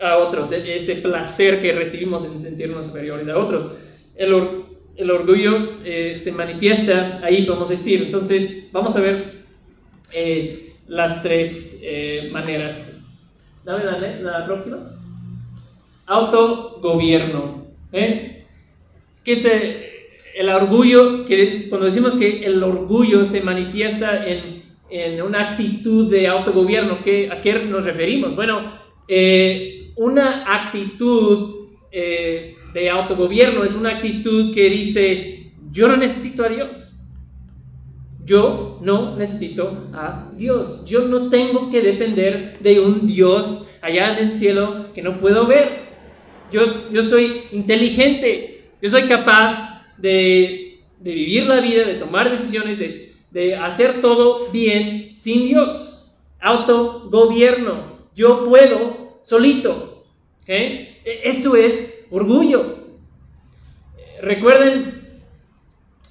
a 0.00 0.16
otros, 0.16 0.50
e-, 0.50 0.76
ese 0.76 0.96
placer 0.96 1.60
que 1.60 1.72
recibimos 1.72 2.24
en 2.24 2.40
sentirnos 2.40 2.86
superiores 2.86 3.28
a 3.28 3.36
otros. 3.36 3.72
El, 4.16 4.62
el 4.96 5.10
orgullo 5.10 5.82
eh, 5.84 6.14
se 6.16 6.32
manifiesta 6.32 7.20
ahí, 7.22 7.44
vamos 7.44 7.68
a 7.68 7.72
decir. 7.72 8.04
Entonces, 8.04 8.68
vamos 8.72 8.96
a 8.96 9.00
ver 9.00 9.44
eh, 10.14 10.69
las 10.90 11.22
tres 11.22 11.80
eh, 11.82 12.28
maneras. 12.32 13.00
Dame 13.64 13.84
la, 13.84 13.98
la, 13.98 14.44
próxima. 14.44 14.78
Autogobierno. 16.06 17.66
¿eh? 17.92 18.44
¿Qué 19.24 19.32
es 19.32 19.46
el, 20.34 20.48
orgullo? 20.48 21.24
Que, 21.24 21.68
cuando 21.68 21.86
decimos 21.86 22.16
que 22.16 22.44
el 22.44 22.62
orgullo 22.62 23.24
se 23.24 23.40
manifiesta 23.40 24.26
en, 24.26 24.64
en 24.90 25.22
una 25.22 25.50
actitud 25.50 26.10
de 26.10 26.26
autogobierno, 26.26 27.04
¿qué, 27.04 27.30
¿a 27.30 27.40
qué 27.40 27.54
nos 27.60 27.84
referimos? 27.84 28.34
Bueno, 28.34 28.72
eh, 29.06 29.92
una 29.94 30.60
actitud 30.60 31.68
eh, 31.92 32.56
de 32.74 32.90
autogobierno, 32.90 33.62
es 33.62 33.74
una 33.74 33.90
actitud 33.90 34.52
que 34.52 34.68
dice, 34.70 35.52
yo 35.70 35.86
no 35.86 35.96
necesito 35.96 36.44
a 36.44 36.48
Dios. 36.48 36.99
Yo 38.30 38.78
no 38.80 39.16
necesito 39.16 39.88
a 39.92 40.30
Dios. 40.36 40.84
Yo 40.84 41.00
no 41.00 41.30
tengo 41.30 41.68
que 41.68 41.82
depender 41.82 42.60
de 42.60 42.78
un 42.78 43.04
Dios 43.04 43.66
allá 43.82 44.12
en 44.12 44.18
el 44.20 44.30
cielo 44.30 44.86
que 44.94 45.02
no 45.02 45.18
puedo 45.18 45.48
ver. 45.48 45.88
Yo, 46.52 46.88
yo 46.92 47.02
soy 47.02 47.42
inteligente. 47.50 48.68
Yo 48.80 48.88
soy 48.88 49.08
capaz 49.08 49.84
de, 49.98 50.78
vivir 51.00 51.46
la 51.46 51.60
vida, 51.60 51.84
de 51.84 51.94
tomar 51.94 52.30
decisiones, 52.30 52.78
de, 52.78 53.16
de 53.32 53.56
hacer 53.56 54.00
todo 54.00 54.48
bien 54.52 55.10
sin 55.16 55.48
Dios. 55.48 56.14
Autogobierno. 56.38 57.82
Yo 58.14 58.44
puedo 58.44 59.18
solito. 59.24 60.04
E, 60.46 61.00
esto 61.24 61.56
es 61.56 62.06
orgullo. 62.12 62.76
Recuerden 64.22 65.00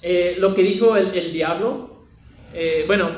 eh, 0.01 0.35
lo 0.37 0.53
que 0.53 0.63
dijo 0.63 0.97
el, 0.97 1.31
diablo. 1.31 1.88
Eh, 2.53 2.83
bueno, 2.87 3.09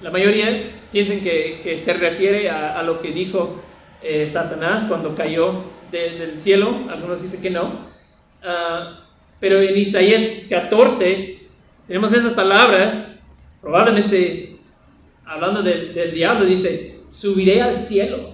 la 0.00 0.10
mayoría 0.10 0.70
piensan 0.90 1.20
que, 1.20 1.76
se 1.78 1.92
refiere 1.94 2.50
a, 2.50 2.82
lo 2.82 3.00
que 3.00 3.12
dijo 3.12 3.62
eh, 4.02 4.28
Satanás 4.28 4.84
cuando 4.88 5.14
cayó 5.14 5.64
del 5.90 6.36
cielo. 6.38 6.86
Algunos 6.90 7.22
dicen 7.22 7.40
que 7.42 7.50
no. 7.50 7.86
Ah, 8.42 9.00
pero 9.40 9.60
en 9.60 9.76
Isaías 9.76 10.22
14 10.48 11.38
tenemos 11.86 12.12
esas 12.12 12.32
palabras, 12.32 13.20
probablemente 13.60 14.56
hablando 15.24 15.62
del 15.62 16.14
diablo, 16.14 16.46
dice, 16.46 17.00
subiré 17.10 17.62
al 17.62 17.78
cielo 17.78 18.32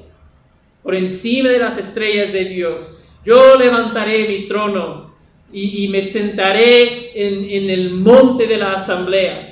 por 0.83 0.95
encima 0.95 1.51
de 1.51 1.59
las 1.59 1.77
estrellas 1.77 2.33
de 2.33 2.47
Dios. 2.47 3.03
Yo 3.25 3.59
levantaré 3.59 4.27
mi 4.29 4.49
trono 4.49 5.15
y, 5.53 5.89
me 5.89 6.03
sentaré 6.03 7.11
en, 7.15 7.71
el 7.71 7.91
monte 7.91 8.47
de 8.47 8.57
la 8.57 8.75
asamblea. 8.75 9.48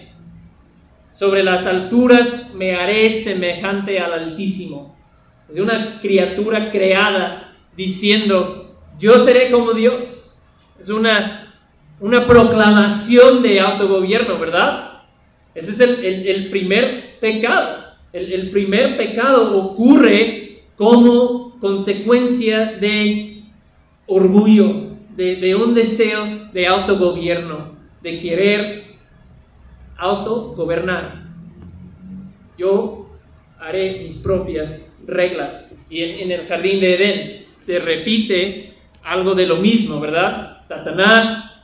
Sobre 1.16 1.42
las 1.42 1.64
alturas 1.64 2.52
me 2.54 2.74
haré 2.74 3.08
semejante 3.10 3.98
al 3.98 4.12
Altísimo. 4.12 4.94
Es 5.48 5.58
una 5.58 5.98
criatura 6.02 6.70
creada 6.70 7.54
diciendo, 7.74 8.76
yo 8.98 9.18
seré 9.20 9.50
como 9.50 9.72
Dios. 9.72 10.38
Es 10.78 10.90
una, 10.90 11.54
una 12.00 12.26
proclamación 12.26 13.42
de 13.42 13.60
autogobierno, 13.60 14.38
¿verdad? 14.38 15.04
Ese 15.54 15.70
es 15.70 15.80
el, 15.80 16.50
primer 16.50 17.18
pecado. 17.18 17.94
El, 18.12 18.30
el 18.34 18.50
primer 18.50 18.98
pecado 18.98 19.56
ocurre 19.56 20.64
como 20.76 21.58
consecuencia 21.60 22.72
de 22.72 23.42
orgullo, 24.06 24.90
de, 25.16 25.54
un 25.54 25.74
deseo 25.74 26.50
de 26.52 26.66
autogobierno, 26.66 27.74
de 28.02 28.18
querer 28.18 28.85
autogobernar. 29.96 31.26
Yo 32.58 33.10
haré 33.58 34.02
mis 34.04 34.18
propias 34.18 34.80
reglas. 35.06 35.74
Y 35.88 36.02
en, 36.02 36.30
el 36.30 36.46
jardín 36.46 36.80
de 36.80 36.94
Edén 36.94 37.46
se 37.56 37.78
repite 37.78 38.74
algo 39.02 39.34
de 39.34 39.46
lo 39.46 39.56
mismo, 39.56 40.00
¿verdad? 40.00 40.64
Satanás 40.64 41.62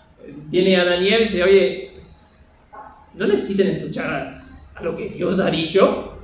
viene 0.49 0.77
a 0.77 0.85
Daniel 0.85 1.23
y 1.23 1.25
dice, 1.25 1.43
oye, 1.43 1.89
pues, 1.93 2.41
no 3.15 3.27
necesiten 3.27 3.69
escuchar 3.69 4.43
a, 4.75 4.83
lo 4.83 4.97
que 4.97 5.09
Dios 5.11 5.39
ha 5.39 5.51
dicho. 5.51 6.19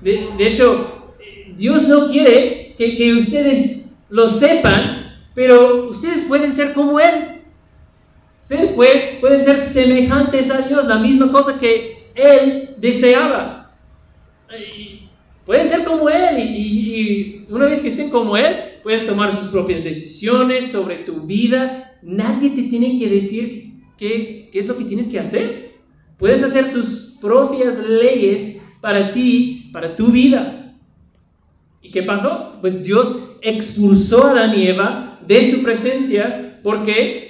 de 0.00 0.46
hecho, 0.46 1.00
Dios 1.56 1.86
no 1.88 2.08
quiere 2.08 2.74
que, 2.78 3.14
ustedes 3.14 3.94
lo 4.08 4.28
sepan, 4.28 5.18
pero 5.34 5.90
ustedes 5.90 6.24
pueden 6.24 6.54
ser 6.54 6.72
como 6.72 6.98
Él. 6.98 7.29
Ustedes 8.50 8.72
pueden, 8.72 9.44
ser 9.44 9.58
semejantes 9.60 10.50
a 10.50 10.62
Dios, 10.62 10.88
la 10.88 10.98
misma 10.98 11.30
cosa 11.30 11.56
que 11.56 12.02
Él 12.16 12.70
deseaba. 12.78 13.70
pueden 15.46 15.68
ser 15.68 15.84
como 15.84 16.10
Él 16.10 16.36
y, 16.40 17.46
una 17.48 17.66
vez 17.66 17.80
que 17.80 17.90
estén 17.90 18.10
como 18.10 18.36
Él, 18.36 18.56
pueden 18.82 19.06
tomar 19.06 19.32
sus 19.32 19.52
propias 19.52 19.84
decisiones 19.84 20.72
sobre 20.72 20.96
tu 20.96 21.20
vida. 21.20 21.96
Nadie 22.02 22.50
te 22.50 22.64
tiene 22.64 22.98
que 22.98 23.06
decir 23.06 23.72
qué, 23.96 24.50
es 24.52 24.66
lo 24.66 24.76
que 24.76 24.84
tienes 24.84 25.06
que 25.06 25.20
hacer. 25.20 25.70
Puedes 26.18 26.42
hacer 26.42 26.72
tus 26.72 27.18
propias 27.20 27.78
leyes 27.78 28.60
para 28.80 29.12
ti, 29.12 29.70
para 29.72 29.94
tu 29.94 30.08
vida. 30.08 30.74
¿Y 31.82 31.92
qué 31.92 32.02
pasó? 32.02 32.56
Pues 32.60 32.82
Dios 32.82 33.14
expulsó 33.42 34.26
a 34.26 34.30
Adán 34.32 35.18
de 35.24 35.52
su 35.52 35.62
presencia 35.62 36.58
porque 36.64 37.29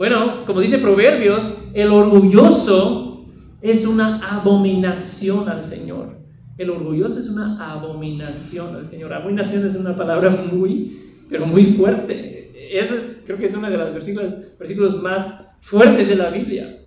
Bueno, 0.00 0.46
como 0.46 0.62
dice 0.62 0.78
Proverbios, 0.78 1.58
el 1.74 1.88
orgulloso 1.88 3.26
es 3.60 3.86
una 3.86 4.16
abominación 4.26 5.46
al 5.46 5.62
Señor. 5.62 6.16
El 6.56 6.70
orgulloso 6.70 7.18
es 7.18 7.28
una 7.28 7.70
abominación 7.70 8.76
al 8.76 8.86
Señor. 8.86 9.12
Abominación 9.12 9.66
es 9.66 9.76
una 9.76 9.94
palabra 9.94 10.30
muy, 10.30 10.98
pero 11.28 11.44
muy 11.44 11.66
fuerte. 11.66 12.50
Ese 12.72 12.96
es, 12.96 13.22
creo 13.26 13.36
que 13.36 13.44
es 13.44 13.54
uno 13.54 13.70
de 13.70 13.76
los 13.76 13.92
versículos, 13.92 14.36
versículos 14.58 15.02
más 15.02 15.50
fuertes 15.60 16.08
de 16.08 16.16
la 16.16 16.30
Biblia. 16.30 16.78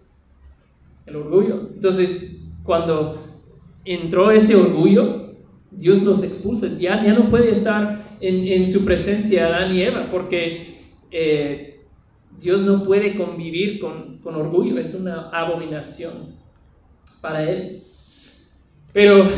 El 1.05 1.15
orgullo. 1.17 1.69
Entonces, 1.71 2.35
cuando 2.63 3.27
entró 3.85 4.31
ese 4.31 4.55
orgullo, 4.55 5.35
Dios 5.69 6.01
los 6.01 6.23
expulsa. 6.23 6.67
Ya, 6.79 7.05
ya 7.05 7.13
no 7.13 7.29
puede 7.29 7.51
estar 7.51 8.17
en, 8.21 8.65
su 8.65 8.83
presencia 8.83 9.45
Adán 9.45 9.75
y 9.75 9.83
Eva, 9.83 10.09
porque 10.09 10.79
eh, 11.11 11.72
Dios 12.39 12.61
no 12.61 12.83
puede 12.83 13.15
convivir 13.15 13.79
con, 13.79 14.19
orgullo, 14.23 14.77
es 14.77 14.93
una 14.93 15.29
abominación 15.29 16.35
para 17.21 17.43
Él. 17.43 17.83
Pero 18.91 19.29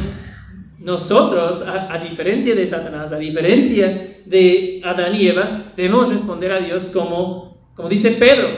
nosotros, 0.80 1.64
a, 1.66 1.98
diferencia 2.00 2.56
de 2.56 2.68
Satanás, 2.68 3.12
a 3.12 3.18
diferencia 3.18 4.18
de 4.25 4.82
Adán 4.84 5.16
y 5.16 5.28
Eva, 5.28 5.74
debemos 5.75 6.12
responder 6.12 6.52
a 6.52 6.60
Dios 6.60 6.90
como, 6.90 7.58
como 7.75 7.90
dice 7.90 8.12
Pedro. 8.12 8.50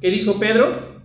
¿Qué 0.00 0.10
dijo 0.10 0.38
Pedro? 0.38 1.00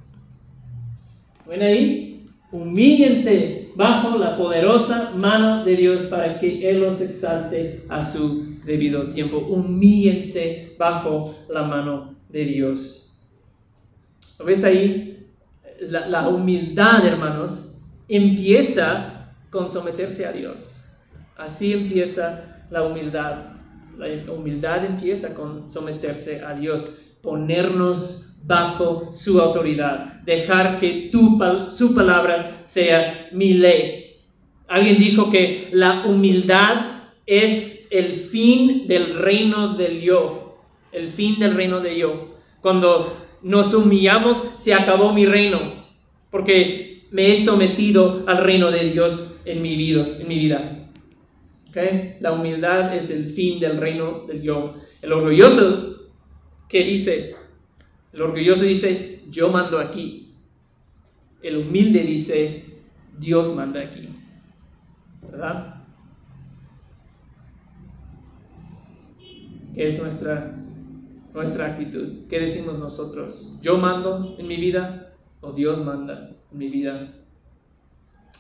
¿Ven 1.48 1.62
ahí? 1.62 2.30
Humíllense 2.52 3.72
bajo 3.76 4.18
la 4.18 4.38
poderosa 4.38 5.12
mano 5.16 5.66
de 5.66 5.76
Dios 5.76 6.04
para 6.04 6.40
que 6.40 6.70
Él 6.70 6.82
los 6.82 7.02
exalte 7.02 7.84
a 7.90 8.04
su 8.04 8.60
debido 8.64 9.10
tiempo. 9.10 9.40
Humíllense 9.40 10.76
bajo 10.78 11.36
la 11.50 11.64
mano 11.64 12.13
de 12.34 12.46
Dios. 12.46 13.18
¿Lo 14.40 14.46
ves 14.46 14.64
ahí? 14.66 15.26
La, 15.80 16.28
humildad, 16.28 17.06
hermanos, 17.06 17.80
empieza 18.10 19.32
con 19.50 19.70
someterse 19.70 20.26
a 20.26 20.32
Dios. 20.32 20.84
Así 21.38 21.72
empieza 21.72 22.66
la 22.70 22.84
humildad. 22.84 23.54
La 23.98 24.32
humildad 24.32 24.84
empieza 24.84 25.34
con 25.36 25.70
someterse 25.70 26.44
a 26.44 26.56
Dios, 26.56 27.02
ponernos 27.22 28.42
bajo 28.46 29.14
su 29.14 29.40
autoridad, 29.40 30.22
dejar 30.26 30.80
que 30.80 31.10
tu, 31.12 31.40
su 31.70 31.94
palabra 31.94 32.62
sea 32.66 33.30
mi 33.32 33.54
ley. 33.54 34.18
Alguien 34.68 34.98
dijo 34.98 35.30
que 35.30 35.70
la 35.72 36.06
humildad 36.08 37.04
es 37.28 37.88
el 37.92 38.14
fin 38.14 38.88
del 38.88 39.20
reino 39.20 39.76
del 39.76 40.02
yo, 40.02 40.43
el 40.94 41.12
fin 41.12 41.40
del 41.40 41.56
reino 41.56 41.82
de 41.82 41.98
yo. 41.98 42.36
Cuando 42.62 43.18
nos 43.42 43.74
humillamos, 43.74 44.44
se 44.58 44.74
acabó 44.74 45.12
mi 45.12 45.26
reino, 45.26 45.74
porque 46.32 47.04
me 47.12 47.34
he 47.34 47.44
sometido 47.44 48.24
al 48.28 48.38
reino 48.38 48.72
de 48.72 48.92
Dios 48.92 49.42
en 49.46 49.62
mi 49.62 49.76
vida. 49.76 50.08
En 50.20 50.28
mi 50.28 50.40
vida. 50.40 50.80
La 52.20 52.34
humildad 52.34 52.96
es 52.96 53.10
el 53.10 53.32
fin 53.32 53.60
del 53.60 53.78
reino 53.78 54.26
del 54.28 54.42
yo. 54.44 54.76
El 55.02 55.12
orgulloso 55.12 56.12
que 56.70 56.84
dice, 56.84 57.36
el 58.14 58.22
orgulloso 58.22 58.64
dice, 58.64 59.24
yo 59.30 59.50
mando 59.50 59.80
aquí. 59.80 60.34
El 61.42 61.58
humilde 61.58 62.04
dice, 62.04 62.64
Dios 63.18 63.54
manda 63.56 63.82
aquí. 63.82 64.08
¿Verdad? 65.24 65.84
¿Qué 69.74 69.88
es 69.88 70.00
nuestra, 70.00 70.56
nuestra 71.34 71.68
actitud? 71.68 72.28
¿Qué 72.30 72.40
decimos 72.40 72.80
nosotros? 72.80 73.58
¿Yo 73.62 73.78
mando 73.78 74.36
en 74.38 74.48
mi 74.48 74.58
vida 74.58 75.14
o 75.42 75.52
Dios 75.52 75.84
manda 75.84 76.32
en 76.52 76.58
mi 76.58 76.70
vida? 76.70 77.14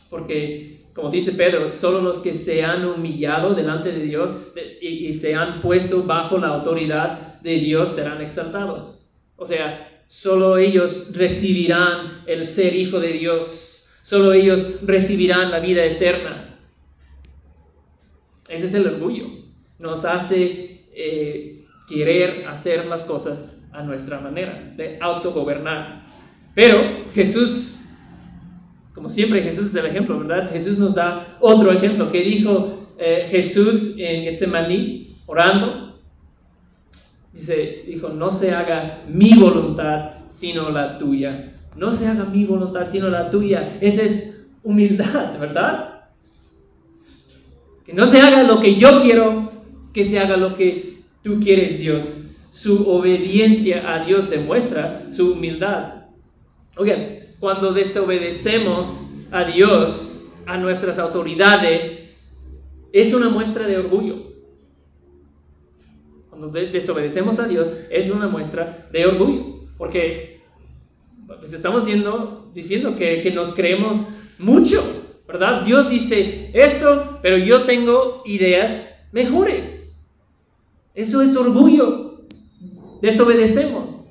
Porque, 0.10 0.86
como 0.94 1.10
dice 1.10 1.32
Pedro, 1.32 1.72
solo 1.72 2.02
los 2.02 2.20
que 2.20 2.36
se 2.36 2.64
han 2.64 2.86
humillado 2.86 3.56
delante 3.56 3.92
de 3.92 4.06
Dios 4.06 4.36
y, 4.80 5.14
se 5.14 5.34
han 5.34 5.62
puesto 5.62 6.04
bajo 6.04 6.38
la 6.38 6.50
autoridad 6.50 7.42
de 7.42 7.56
Dios 7.56 7.94
serán 7.94 8.22
exaltados. 8.22 9.22
O 9.36 9.46
sea, 9.46 10.04
solo 10.06 10.58
ellos 10.58 11.12
recibirán 11.14 12.24
el 12.28 12.48
ser 12.48 12.76
hijo 12.76 13.00
de 13.00 13.14
Dios. 13.14 13.90
Solo 14.04 14.34
ellos 14.34 14.82
recibirán 14.84 15.50
la 15.50 15.60
vida 15.60 15.84
eterna. 15.84 16.60
Ese 18.50 18.68
es 18.68 18.74
el 18.74 18.86
orgullo. 18.86 19.28
Nos 19.80 20.06
hace 20.06 20.86
eh, 20.94 21.63
querer 21.88 22.48
hacer 22.48 22.86
las 22.88 23.06
cosas 23.06 23.68
a 23.74 23.84
nuestra 23.84 24.20
manera, 24.20 24.74
de 24.76 24.98
autogobernar. 25.02 26.04
Pero 26.54 27.06
Jesús, 27.14 27.90
como 28.94 29.10
siempre 29.10 29.42
Jesús 29.42 29.70
es 29.70 29.76
el 29.76 29.88
ejemplo, 29.88 30.20
¿verdad? 30.20 30.52
Jesús 30.52 30.78
nos 30.78 30.94
da 30.94 31.38
otro 31.40 31.72
ejemplo 31.72 32.12
que 32.12 32.22
dijo 32.22 32.88
eh, 32.98 33.28
Jesús 33.30 33.96
en 33.98 34.24
Getsemaní, 34.24 35.16
orando. 35.26 36.00
Dice, 37.34 37.84
dijo, 37.88 38.10
no 38.10 38.30
se 38.30 38.52
haga 38.52 39.02
mi 39.08 39.34
voluntad, 39.34 40.12
sino 40.30 40.70
la 40.70 41.00
tuya. 41.00 41.54
No 41.76 41.92
se 41.92 42.08
haga 42.08 42.26
mi 42.26 42.46
voluntad, 42.46 42.88
sino 42.90 43.10
la 43.10 43.32
tuya. 43.32 43.78
Esa 43.82 44.04
es 44.04 44.52
humildad, 44.64 45.40
¿verdad? 45.40 46.02
Que 47.86 47.94
no 47.94 48.06
se 48.06 48.22
haga 48.22 48.44
lo 48.44 48.62
que 48.62 48.76
yo 48.76 49.02
quiero, 49.02 49.52
que 49.92 50.06
se 50.06 50.20
haga 50.20 50.38
lo 50.38 50.56
que 50.56 50.93
tú 51.24 51.40
quieres, 51.40 51.80
Dios. 51.80 52.26
Su 52.52 52.88
obediencia 52.90 53.94
a 53.94 54.06
Dios 54.06 54.30
demuestra 54.30 55.12
su 55.12 55.34
humildad. 55.34 56.06
Oigan, 56.78 57.20
cuando 57.40 57.74
desobedecemos 57.74 59.10
a 59.32 59.46
Dios, 59.46 60.32
a 60.46 60.58
nuestras 60.58 61.00
autoridades, 61.00 62.40
es 62.92 63.14
una 63.14 63.30
muestra 63.30 63.68
de 63.68 63.78
orgullo 63.78 64.34
cuando 66.34 66.60
desobedecemos 66.60 67.38
a 67.38 67.48
Dios, 67.48 67.72
es 67.92 68.10
una 68.10 68.28
muestra 68.28 68.88
de 68.92 69.06
orgullo, 69.06 69.68
porque 69.78 70.42
pues 71.28 71.54
estamos 71.54 71.86
diciendo, 71.86 72.52
diciendo 72.56 72.96
que, 72.96 73.22
que 73.22 73.30
nos 73.30 73.54
creemos 73.54 74.08
mucho, 74.40 74.84
¿verdad? 75.28 75.62
Dios 75.64 75.92
dice 75.92 76.50
esto, 76.54 77.20
pero 77.22 77.38
yo 77.38 77.66
tengo 77.66 78.24
ideas 78.26 79.08
mejores. 79.12 79.93
Eso 80.96 81.22
es 81.22 81.36
orgullo. 81.36 82.26
Desobedecemos. 83.02 84.10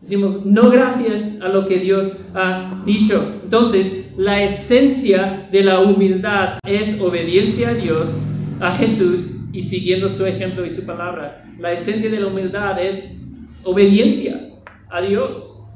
Decimos, 0.00 0.44
no 0.44 0.70
gracias 0.70 1.40
a 1.40 1.48
lo 1.48 1.66
que 1.66 1.78
Dios 1.78 2.16
ha 2.34 2.82
dicho. 2.86 3.40
Entonces, 3.42 4.06
la 4.16 4.42
esencia 4.42 5.48
de 5.50 5.64
la 5.64 5.80
humildad 5.80 6.58
es 6.64 7.00
obediencia 7.00 7.70
a 7.70 7.74
Dios, 7.74 8.22
a 8.60 8.72
Jesús 8.76 9.32
y 9.52 9.62
siguiendo 9.62 10.08
su 10.08 10.24
ejemplo 10.26 10.64
y 10.64 10.70
su 10.70 10.86
palabra. 10.86 11.44
La 11.58 11.72
esencia 11.72 12.10
de 12.10 12.20
la 12.20 12.28
humildad 12.28 12.82
es 12.82 13.20
obediencia 13.64 14.50
a 14.90 15.00
Dios, 15.00 15.74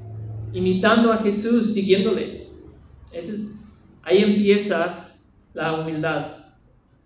imitando 0.53 1.13
a 1.13 1.19
Jesús, 1.19 1.75
siguiéndole. 1.75 2.49
ahí 4.03 4.19
empieza 4.19 5.09
la 5.55 5.81
humildad, 5.81 6.37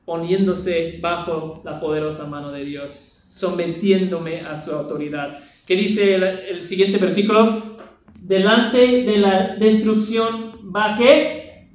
poniéndose 0.04 0.98
bajo 1.00 1.62
la 1.64 1.80
poderosa 1.80 2.26
mano 2.26 2.52
de 2.52 2.64
Dios, 2.64 3.13
sometiéndome 3.34 4.40
a 4.40 4.56
su 4.56 4.72
autoridad. 4.72 5.38
¿Qué 5.66 5.76
dice 5.76 6.14
el, 6.14 6.62
siguiente 6.62 6.98
versículo? 6.98 7.76
Delante 8.20 9.02
de 9.02 9.18
la 9.18 9.56
destrucción 9.56 10.52
va 10.74 10.96
qué? 10.96 11.68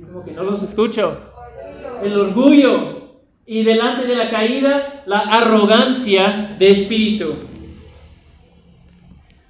Como 0.00 0.24
que 0.24 0.32
no 0.32 0.42
los 0.42 0.62
escucho 0.62 1.20
el 2.02 2.18
orgullo 2.18 3.18
y 3.46 3.62
delante 3.62 4.06
de 4.06 4.16
la 4.16 4.30
caída 4.30 5.02
la 5.06 5.20
arrogancia 5.20 6.56
de 6.58 6.70
espíritu. 6.70 7.34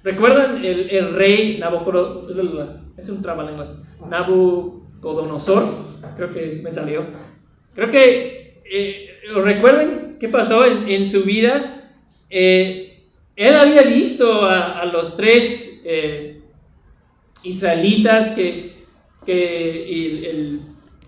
¿Recuerdan 0.03 0.63
el, 0.63 1.13
rey 1.15 1.57
Nabucodonosor? 1.59 2.79
Es 2.97 3.09
un 3.09 3.21
trabalenguas. 3.21 3.83
Nabucodonosor, 4.09 5.65
creo 6.15 6.31
que 6.31 6.61
me 6.63 6.71
salió. 6.71 7.05
Creo 7.75 7.91
que, 7.91 8.61
eh, 8.71 9.06
¿recuerden 9.35 10.17
qué 10.19 10.29
pasó 10.29 10.65
en, 10.65 11.05
su 11.05 11.23
vida? 11.23 11.91
Eh, 12.29 13.07
él 13.35 13.55
había 13.55 13.83
visto 13.83 14.45
a, 14.45 14.85
los 14.85 15.15
tres 15.15 15.81
eh, 15.85 16.41
israelitas 17.43 18.31
que, 18.31 18.85
que 19.25 20.29
el 20.29 20.61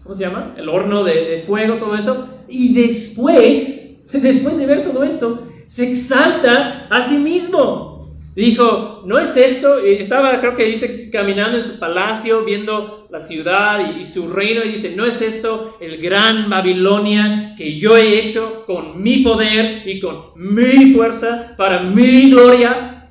¿cómo 0.10 0.18
se 0.18 0.24
llama? 0.24 0.56
El 0.58 0.68
horno 0.70 1.04
de, 1.04 1.44
fuego, 1.46 1.78
todo 1.78 1.94
eso. 1.94 2.28
Y 2.48 2.74
después, 2.74 4.08
después 4.12 4.58
de 4.58 4.66
ver 4.66 4.84
todo 4.84 5.04
esto, 5.04 5.44
se 5.68 5.92
exalta 5.92 6.88
a 6.90 7.02
sí 7.04 7.18
mismo. 7.18 7.99
Dijo, 8.40 9.02
no 9.06 9.20
es 9.20 9.36
esto, 9.36 9.80
estaba 9.80 10.40
creo 10.40 10.56
que 10.56 10.64
dice 10.64 11.10
caminando 11.10 11.58
en 11.58 11.64
su 11.64 11.78
palacio, 11.78 12.46
viendo 12.46 13.08
la 13.10 13.20
ciudad 13.20 13.98
y, 13.98 14.06
su 14.06 14.32
reino 14.32 14.62
y 14.64 14.70
dice, 14.70 14.96
no 14.96 15.06
es 15.06 15.22
esto 15.22 15.78
el 15.82 15.98
gran 15.98 16.50
Babilonia 16.50 17.54
que 17.58 17.78
yo 17.78 17.98
he 17.98 18.20
hecho 18.20 18.64
con 18.66 19.02
mi 19.04 19.18
poder 19.18 19.84
y 19.86 20.00
con 20.00 20.28
mi 20.36 20.94
fuerza 20.94 21.54
para 21.58 21.82
mi 21.82 22.32
gloria. 22.32 23.10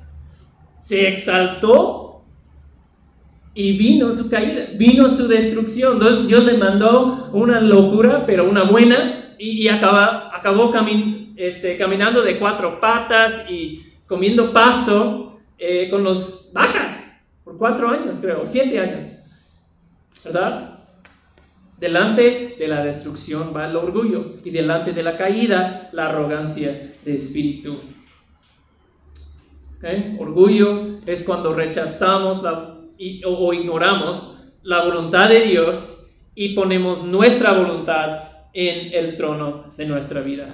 Se 0.81 1.07
exaltó 1.07 2.23
y 3.53 3.77
vino 3.77 4.11
su 4.11 4.29
caída, 4.29 4.69
vino 4.77 5.09
su 5.09 5.27
destrucción. 5.27 5.93
Entonces 5.93 6.27
Dios 6.27 6.43
le 6.45 6.57
mandó 6.57 7.29
una 7.33 7.61
locura, 7.61 8.25
pero 8.25 8.49
una 8.49 8.63
buena, 8.63 9.35
y, 9.37 9.67
acabó 9.67 10.73
este, 11.35 11.77
caminando 11.77 12.23
de 12.23 12.39
cuatro 12.39 12.79
patas 12.79 13.45
y 13.49 13.83
comiendo 14.09 14.51
pasto 14.51 15.39
eh, 15.57 15.87
con 15.89 16.03
los 16.03 16.51
vacas 16.51 17.25
por 17.43 17.57
cuatro 17.57 17.87
años, 17.89 18.17
creo, 18.19 18.45
siete 18.45 18.79
años. 18.79 19.23
¿Verdad? 20.25 20.79
Delante 21.77 22.55
de 22.59 22.67
la 22.67 22.83
destrucción 22.83 23.53
va 23.55 23.69
el 23.69 23.75
orgullo 23.75 24.39
y 24.43 24.49
delante 24.49 24.91
de 24.91 25.03
la 25.03 25.15
caída 25.15 25.89
la 25.93 26.09
arrogancia 26.09 26.95
de 27.05 27.13
espíritu. 27.13 27.79
Orgullo 30.17 30.99
es 31.05 31.23
cuando 31.23 31.53
rechazamos 31.53 32.43
o, 32.43 33.53
ignoramos 33.53 34.35
la 34.63 34.83
voluntad 34.83 35.29
de 35.29 35.41
Dios 35.41 36.11
y 36.35 36.53
ponemos 36.53 37.03
nuestra 37.03 37.53
voluntad 37.53 38.23
en 38.53 38.93
el 38.93 39.15
trono 39.15 39.71
de 39.77 39.85
nuestra 39.85 40.19
vida. 40.19 40.53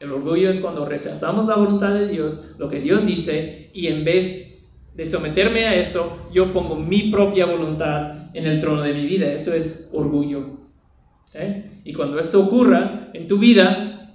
El 0.00 0.12
orgullo 0.12 0.50
es 0.50 0.60
cuando 0.60 0.84
rechazamos 0.84 1.46
la 1.46 1.56
voluntad 1.56 1.94
de 1.94 2.08
Dios, 2.08 2.54
lo 2.58 2.68
que 2.68 2.80
Dios 2.80 3.06
dice, 3.06 3.70
y 3.72 3.86
en 3.86 4.04
vez 4.04 4.66
de 4.94 5.06
someterme 5.06 5.66
a 5.66 5.76
eso, 5.76 6.28
yo 6.32 6.52
pongo 6.52 6.76
mi 6.76 7.10
propia 7.10 7.46
voluntad 7.46 8.28
en 8.34 8.46
el 8.46 8.60
trono 8.60 8.82
de 8.82 8.94
mi 8.94 9.06
vida. 9.06 9.32
Eso 9.32 9.54
es 9.54 9.90
orgullo. 9.92 10.64
Y 11.84 11.92
cuando 11.92 12.20
esto 12.20 12.44
ocurra 12.44 13.10
en 13.12 13.26
tu 13.26 13.38
vida, 13.38 14.12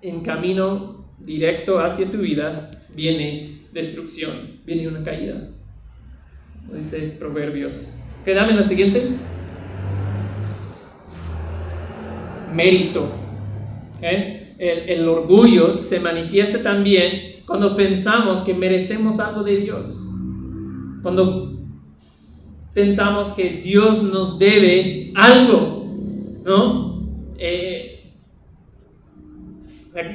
en 0.00 0.20
camino 0.20 1.06
directo 1.18 1.80
hacia 1.80 2.10
tu 2.10 2.18
vida, 2.18 2.70
viene 2.94 3.62
destrucción, 3.72 4.60
viene 4.64 4.86
una 4.86 5.02
caída. 5.02 5.48
Dice 6.72 7.16
Proverbios. 7.18 7.92
Quédame 8.24 8.50
en 8.50 8.56
la 8.58 8.64
siguiente. 8.64 9.08
Mérito. 12.52 13.23
¿Eh? 14.04 14.54
El, 14.58 15.08
orgullo 15.08 15.80
se 15.80 15.98
manifiesta 15.98 16.62
también 16.62 17.42
cuando 17.46 17.74
pensamos 17.74 18.40
que 18.40 18.54
merecemos 18.54 19.18
algo 19.18 19.42
de 19.42 19.56
Dios. 19.56 20.08
Cuando 21.02 21.58
pensamos 22.72 23.28
que 23.28 23.60
Dios 23.64 24.02
nos 24.02 24.38
debe 24.38 25.12
algo, 25.14 25.86
¿no? 26.44 27.02
Eh, 27.38 28.12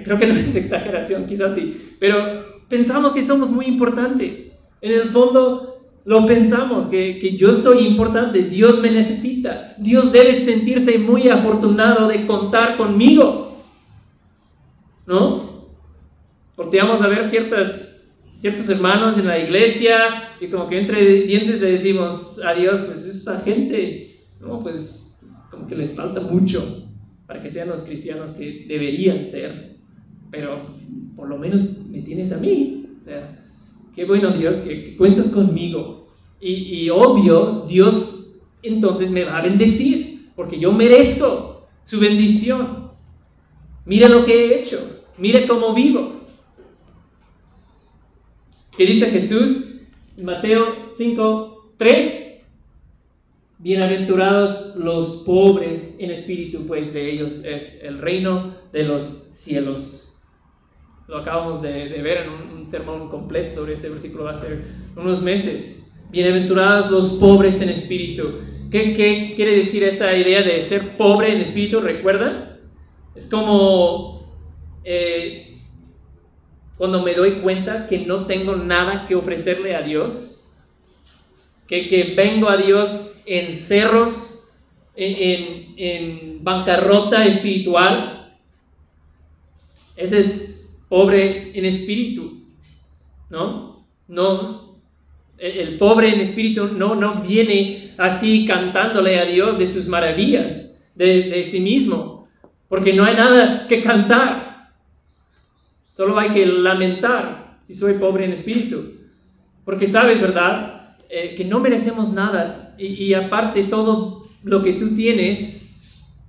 creo 0.03 0.17
que 0.17 0.27
no 0.27 0.35
es 0.35 0.55
exageración, 0.55 1.25
quizás 1.25 1.55
sí, 1.55 1.95
pero 1.99 2.61
pensamos 2.67 3.13
que 3.13 3.23
somos 3.23 3.51
muy 3.51 3.65
importantes. 3.65 4.57
En 4.81 4.93
el 4.93 5.05
fondo 5.05 5.69
lo 6.05 6.25
pensamos, 6.25 6.87
que, 6.87 7.19
que, 7.19 7.35
yo 7.35 7.55
soy 7.55 7.85
importante, 7.85 8.43
Dios 8.43 8.79
me 8.81 8.91
necesita, 8.91 9.75
Dios 9.77 10.11
debe 10.11 10.33
sentirse 10.33 10.97
muy 10.97 11.29
afortunado 11.29 12.07
de 12.07 12.25
contar 12.25 12.77
conmigo. 12.77 13.48
¿No? 15.09 15.41
Volteamos 16.55 17.01
a 17.01 17.07
ver 17.07 17.27
ciertas, 17.27 18.13
ciertos 18.37 18.69
hermanos 18.69 19.17
en 19.17 19.25
la 19.25 19.39
iglesia 19.39 20.29
y 20.39 20.47
como 20.47 20.69
que 20.69 20.77
entre 20.77 21.21
dientes 21.23 21.59
le 21.59 21.71
decimos 21.71 22.39
a 22.45 22.53
Dios, 22.53 22.79
pues 22.81 23.03
esa 23.05 23.41
gente, 23.41 24.27
no, 24.39 24.61
pues 24.61 25.11
como 25.49 25.65
que 25.65 25.75
les 25.75 25.95
falta 25.95 26.21
mucho 26.21 26.87
para 27.25 27.41
que 27.41 27.49
sean 27.49 27.69
los 27.69 27.81
cristianos 27.81 28.31
que 28.33 28.65
deberían 28.67 29.25
ser, 29.25 29.77
pero 30.29 30.61
por 31.15 31.27
lo 31.27 31.39
menos 31.39 31.63
me 31.89 32.03
tienes 32.03 32.31
a 32.31 32.37
mí, 32.37 32.85
o 33.01 33.03
sea, 33.03 33.35
qué 33.95 34.05
bueno 34.05 34.31
Dios 34.31 34.57
que, 34.57 34.95
cuentas 34.95 35.29
conmigo. 35.29 36.07
Y, 36.39 36.83
y 36.83 36.89
obvio, 36.91 37.65
Dios 37.67 38.35
entonces 38.61 39.09
me 39.09 39.23
va 39.23 39.39
a 39.39 39.41
bendecir, 39.41 40.29
porque 40.35 40.59
yo 40.59 40.71
merezco 40.71 41.67
su 41.83 41.99
bendición. 41.99 42.91
Mira 43.85 44.07
lo 44.07 44.23
que 44.23 44.33
he 44.33 44.59
hecho. 44.59 44.98
Mire 45.19 45.45
cómo 45.47 45.73
vivo. 45.73 46.13
¿Qué 48.77 48.85
dice 48.85 49.07
Jesús? 49.07 49.81
Mateo 50.17 50.93
5, 50.95 51.73
3. 51.75 52.45
Bienaventurados 53.57 54.77
los 54.77 55.23
pobres 55.25 55.97
en 55.99 56.11
espíritu, 56.11 56.65
pues 56.65 56.93
de 56.93 57.11
ellos 57.11 57.43
es 57.43 57.83
el 57.83 57.97
reino 57.97 58.55
de 58.71 58.83
los 58.83 59.03
cielos. 59.29 60.17
Lo 61.09 61.17
acabamos 61.17 61.61
de, 61.61 62.01
ver 62.01 62.19
en 62.19 62.29
un, 62.29 62.65
sermón 62.65 63.09
completo 63.09 63.55
sobre 63.55 63.73
este 63.73 63.89
versículo 63.89 64.29
hace 64.29 64.61
unos 64.95 65.21
meses. 65.21 65.93
Bienaventurados 66.11 66.89
los 66.89 67.13
pobres 67.13 67.59
en 67.59 67.67
espíritu. 67.67 68.39
¿Qué, 68.71 68.93
¿Qué, 68.93 69.33
quiere 69.35 69.57
decir 69.57 69.83
esa 69.83 70.15
idea 70.15 70.43
de 70.43 70.61
ser 70.61 70.95
pobre 70.95 71.33
en 71.33 71.41
espíritu? 71.41 71.81
¿Recuerdan? 71.81 72.57
Es 73.15 73.27
como 73.27 74.18
eh, 74.83 75.57
cuando 76.77 77.01
me 77.03 77.13
doy 77.13 77.33
cuenta 77.41 77.87
que 77.87 77.99
no 77.99 78.25
tengo 78.25 78.55
nada 78.55 79.05
que 79.07 79.15
ofrecerle 79.15 79.75
a 79.75 79.81
Dios, 79.81 80.47
que, 81.67 82.13
vengo 82.15 82.49
a 82.49 82.57
Dios 82.57 83.15
en 83.25 83.53
cerros, 83.53 84.43
en, 84.95 85.75
en 85.77 86.43
bancarrota 86.43 87.25
espiritual, 87.25 88.37
ese 89.95 90.19
es 90.19 90.65
pobre 90.87 91.51
en 91.53 91.65
espíritu, 91.65 92.45
¿no? 93.29 93.85
No, 94.07 94.79
el 95.37 95.77
pobre 95.77 96.09
en 96.09 96.21
espíritu 96.21 96.67
no, 96.67 96.95
no 96.95 97.21
viene 97.21 97.93
así 97.97 98.45
cantándole 98.45 99.19
a 99.19 99.25
Dios 99.25 99.57
de 99.57 99.67
sus 99.67 99.87
maravillas, 99.87 100.83
de, 100.95 101.23
de 101.23 101.43
sí 101.45 101.59
mismo, 101.59 102.27
porque 102.67 102.93
no 102.93 103.05
hay 103.05 103.15
nada 103.15 103.67
que 103.67 103.81
cantar. 103.81 104.48
Solo 105.99 106.17
hay 106.17 106.29
que 106.29 106.45
lamentar 106.45 107.59
si 107.65 107.73
soy 107.73 107.95
pobre 107.95 108.23
en 108.23 108.31
espíritu. 108.31 108.93
Porque 109.65 109.85
sabes, 109.85 110.21
¿verdad? 110.21 110.95
Eh, 111.09 111.35
que 111.35 111.43
no 111.43 111.59
merecemos 111.59 112.09
nada. 112.13 112.73
Y, 112.77 113.13
aparte 113.13 113.63
todo 113.63 114.29
lo 114.43 114.63
que 114.63 114.71
tú 114.75 114.93
tienes 114.93 115.77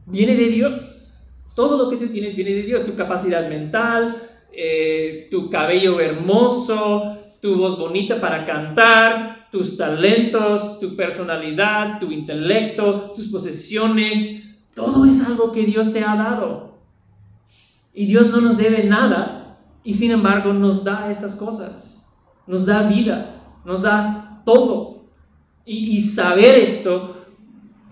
viene 0.06 0.35
de 0.35 0.48
Dios. 0.48 1.16
Todo 1.54 1.78
lo 1.78 1.88
que 1.88 2.04
tú 2.04 2.09
tienes 2.09 2.35
viene 2.35 2.52
de 2.52 2.62
Dios. 2.62 2.85
Tu 2.85 2.96
capacidad 2.96 3.48
mental, 3.48 4.28
eh, 4.52 5.28
tu 5.30 5.48
cabello 5.48 6.00
hermoso, 6.00 7.20
tu 7.40 7.54
voz 7.54 7.78
bonita 7.78 8.20
para 8.20 8.44
cantar, 8.44 9.46
tus 9.52 9.76
talentos, 9.76 10.80
tu 10.80 10.96
personalidad, 10.96 12.00
tu 12.00 12.11
intelecto, 12.11 13.12
tus 13.14 13.28
posesiones. 13.28 14.42
Todo 14.74 15.04
es 15.04 15.24
algo 15.24 15.52
que 15.52 15.62
Dios 15.62 15.92
te 15.92 16.02
ha 16.02 16.16
dado. 16.16 16.80
Y 17.94 18.06
Dios 18.06 18.30
no 18.30 18.40
nos 18.40 18.56
debe 18.56 18.83
nada 18.83 19.39
y 19.83 19.95
sin 19.95 20.11
embargo 20.11 20.53
nos 20.53 20.85
da 20.85 21.11
esas 21.11 21.37
cosas, 21.37 22.11
nos 22.47 22.66
da 22.66 22.83
vida, 22.83 23.37
nos 23.64 23.83
da 23.83 24.43
todo. 24.45 25.01
Y, 25.64 26.01
saber 26.01 26.57
esto, 26.57 27.16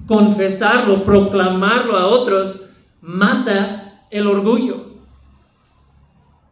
confesarlo, 0.06 1.04
proclamarlo 1.04 1.96
a 1.96 2.06
otros, 2.08 2.68
mata 3.00 4.02
el 4.10 4.26
orgullo. 4.26 4.86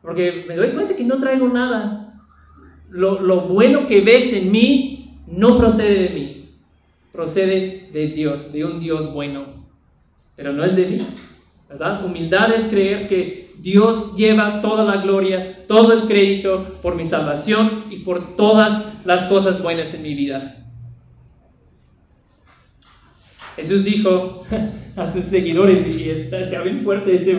Porque 0.02 0.44
me 0.46 0.54
doy 0.54 0.70
cuenta 0.70 0.94
que 0.94 1.04
no 1.04 1.18
traigo 1.18 1.48
nada. 1.48 2.22
Lo, 2.90 3.20
lo, 3.20 3.40
bueno 3.40 3.88
que 3.88 4.02
ves 4.02 4.32
en 4.32 4.52
mí 4.52 5.18
no 5.26 5.56
procede 5.56 6.02
de 6.04 6.08
mí, 6.10 6.50
procede 7.10 7.90
de 7.92 8.06
Dios, 8.08 8.52
de 8.52 8.64
un 8.64 8.78
Dios 8.78 9.12
bueno. 9.12 9.46
Pero 10.36 10.52
no 10.52 10.64
es 10.64 10.76
de 10.76 10.86
mí, 10.86 10.98
¿verdad? 11.68 12.04
Humildad 12.04 12.52
es 12.52 12.66
creer 12.66 13.08
que 13.08 13.45
Dios 13.58 14.14
lleva 14.16 14.60
toda 14.60 14.84
la 14.84 15.02
gloria, 15.02 15.64
todo 15.66 15.92
el 15.92 16.06
crédito 16.06 16.78
por 16.82 16.94
mi 16.94 17.06
salvación 17.06 17.84
y 17.90 18.00
por 18.00 18.36
todas 18.36 19.04
las 19.04 19.24
cosas 19.24 19.62
buenas 19.62 19.94
en 19.94 20.02
mi 20.02 20.14
vida. 20.14 20.64
Jesús 23.56 23.84
dijo 23.84 24.44
a 24.96 25.06
sus 25.06 25.24
seguidores, 25.24 25.86
y 25.86 26.10
está, 26.10 26.40
está 26.40 26.62
bien 26.62 26.82
fuerte 26.82 27.14
este, 27.14 27.38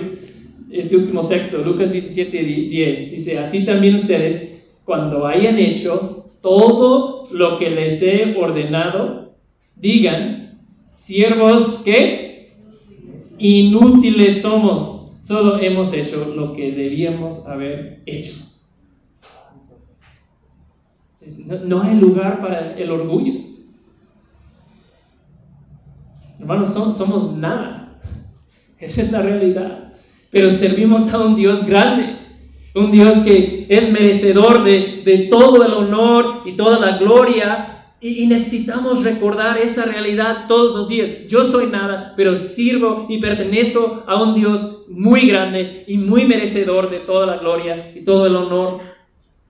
este 0.72 0.98
último 0.98 1.28
texto, 1.28 1.60
Lucas 1.60 1.92
17, 1.92 2.44
10, 2.44 3.12
dice, 3.12 3.38
así 3.38 3.66
también 3.66 3.96
ustedes, 3.96 4.64
cuando 4.84 5.26
hayan 5.28 5.58
hecho 5.60 6.32
todo 6.42 7.28
lo 7.32 7.60
que 7.60 7.70
les 7.70 8.02
he 8.02 8.36
ordenado, 8.38 9.34
digan, 9.76 10.60
siervos 10.92 11.84
que 11.86 12.54
inútiles 13.38 14.42
somos 14.42 14.97
Solo 15.28 15.60
hemos 15.60 15.92
hecho 15.92 16.34
lo 16.34 16.54
que 16.54 16.72
debíamos 16.72 17.46
haber 17.48 18.02
hecho. 18.06 18.34
No, 21.66 21.84
hay 21.84 22.00
lugar 22.00 22.40
para 22.40 22.78
el 22.78 22.90
orgullo. 22.90 23.34
Hermanos, 26.40 26.74
somos 26.74 27.36
nada. 27.36 28.00
Esa 28.80 29.02
es 29.02 29.12
la 29.12 29.22
realidad. 29.22 29.96
Pero 30.32 30.50
servimos 30.50 31.14
a 31.14 31.20
un 31.20 31.36
Dios 31.36 31.66
grande, 31.68 32.20
un 32.74 32.94
Dios 32.94 33.20
que 33.20 33.66
es 33.68 33.92
merecedor 33.92 34.64
de, 34.64 35.02
de 35.04 35.28
todo 35.30 35.66
el 35.66 35.74
honor 35.74 36.44
y 36.46 36.56
toda 36.56 36.80
la 36.80 37.00
gloria 37.00 37.78
y, 38.00 38.28
necesitamos 38.28 39.04
recordar 39.04 39.58
esa 39.58 39.84
realidad 39.84 40.46
todos 40.48 40.74
los 40.74 40.88
días. 40.88 41.28
Yo 41.28 41.44
soy 41.44 41.66
nada, 41.66 42.14
pero 42.16 42.38
sirvo 42.38 43.08
y 43.10 43.20
pertenezco 43.20 44.04
a 44.08 44.24
un 44.24 44.36
Dios 44.36 44.77
muy 44.88 45.28
grande 45.28 45.84
y 45.88 45.98
muy 45.98 46.26
merecedor 46.26 46.90
de 46.90 47.00
toda 47.00 47.26
la 47.26 47.38
gloria 47.38 47.92
y 47.96 48.02
todo 48.02 48.26
el 48.26 48.36
honor. 48.36 48.80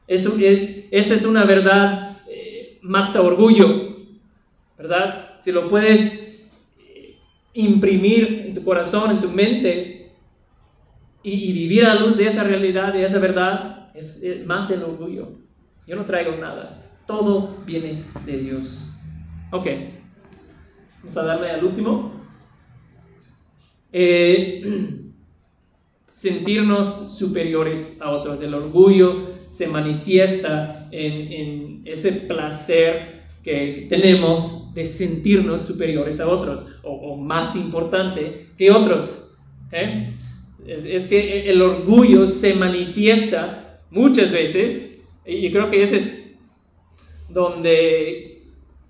Eso, 0.08 0.36
esa 0.40 1.14
es 1.14 1.26
una 1.26 1.44
verdad, 1.44 2.18
eh, 2.28 2.80
mata 2.82 3.22
orgullo, 3.22 3.98
¿verdad? 4.78 5.40
Si 5.40 5.52
lo 5.52 5.68
puedes 5.68 6.40
eh, 6.80 7.18
imprimir 7.54 8.46
en 8.48 8.54
tu 8.54 8.64
corazón, 8.64 9.12
en 9.12 9.20
tu 9.20 9.30
mente, 9.30 10.12
y, 11.24 11.52
vivir 11.52 11.86
a 11.86 11.96
la 11.96 12.02
luz 12.02 12.16
de 12.16 12.28
esa 12.28 12.44
realidad, 12.44 12.94
de 12.94 13.04
esa 13.04 13.20
verdad, 13.20 13.92
es, 13.94 14.24
mata 14.46 14.74
el 14.74 14.84
orgullo. 14.84 15.30
Yo 15.86 15.96
no 15.96 16.06
traigo 16.06 16.38
nada. 16.38 16.84
Todo 17.06 17.58
viene 17.66 18.04
de 18.26 18.38
Dios. 18.38 18.94
Ok. 19.52 19.68
Vamos 21.00 21.18
a 21.18 21.24
darle 21.24 21.52
al 21.52 21.64
último. 21.64 22.14
Eh, 23.92 24.64
sentirnos 26.18 27.16
superiores 27.16 28.02
a 28.02 28.10
otros. 28.10 28.42
El 28.42 28.56
orgullo 28.56 29.28
se 29.52 29.68
manifiesta 29.68 30.90
en, 30.92 31.84
ese 31.86 32.12
placer 32.12 33.22
que 33.44 33.86
tenemos 33.88 34.74
de 34.74 34.88
sentirnos 34.88 35.62
superiores 35.62 36.20
a 36.20 36.28
otros 36.28 36.66
o, 36.82 37.16
más 37.16 37.56
importante 37.56 38.48
que 38.58 38.72
otros. 38.72 39.38
¿eh? 39.72 40.16
Es, 40.66 41.06
que 41.06 41.52
el 41.52 41.62
orgullo 41.62 42.28
se 42.28 42.56
manifiesta 42.56 43.80
muchas 43.92 44.32
veces 44.32 45.00
y 45.24 45.52
creo 45.52 45.70
que 45.70 45.84
ese 45.84 45.98
es 45.98 46.36
donde 47.30 48.42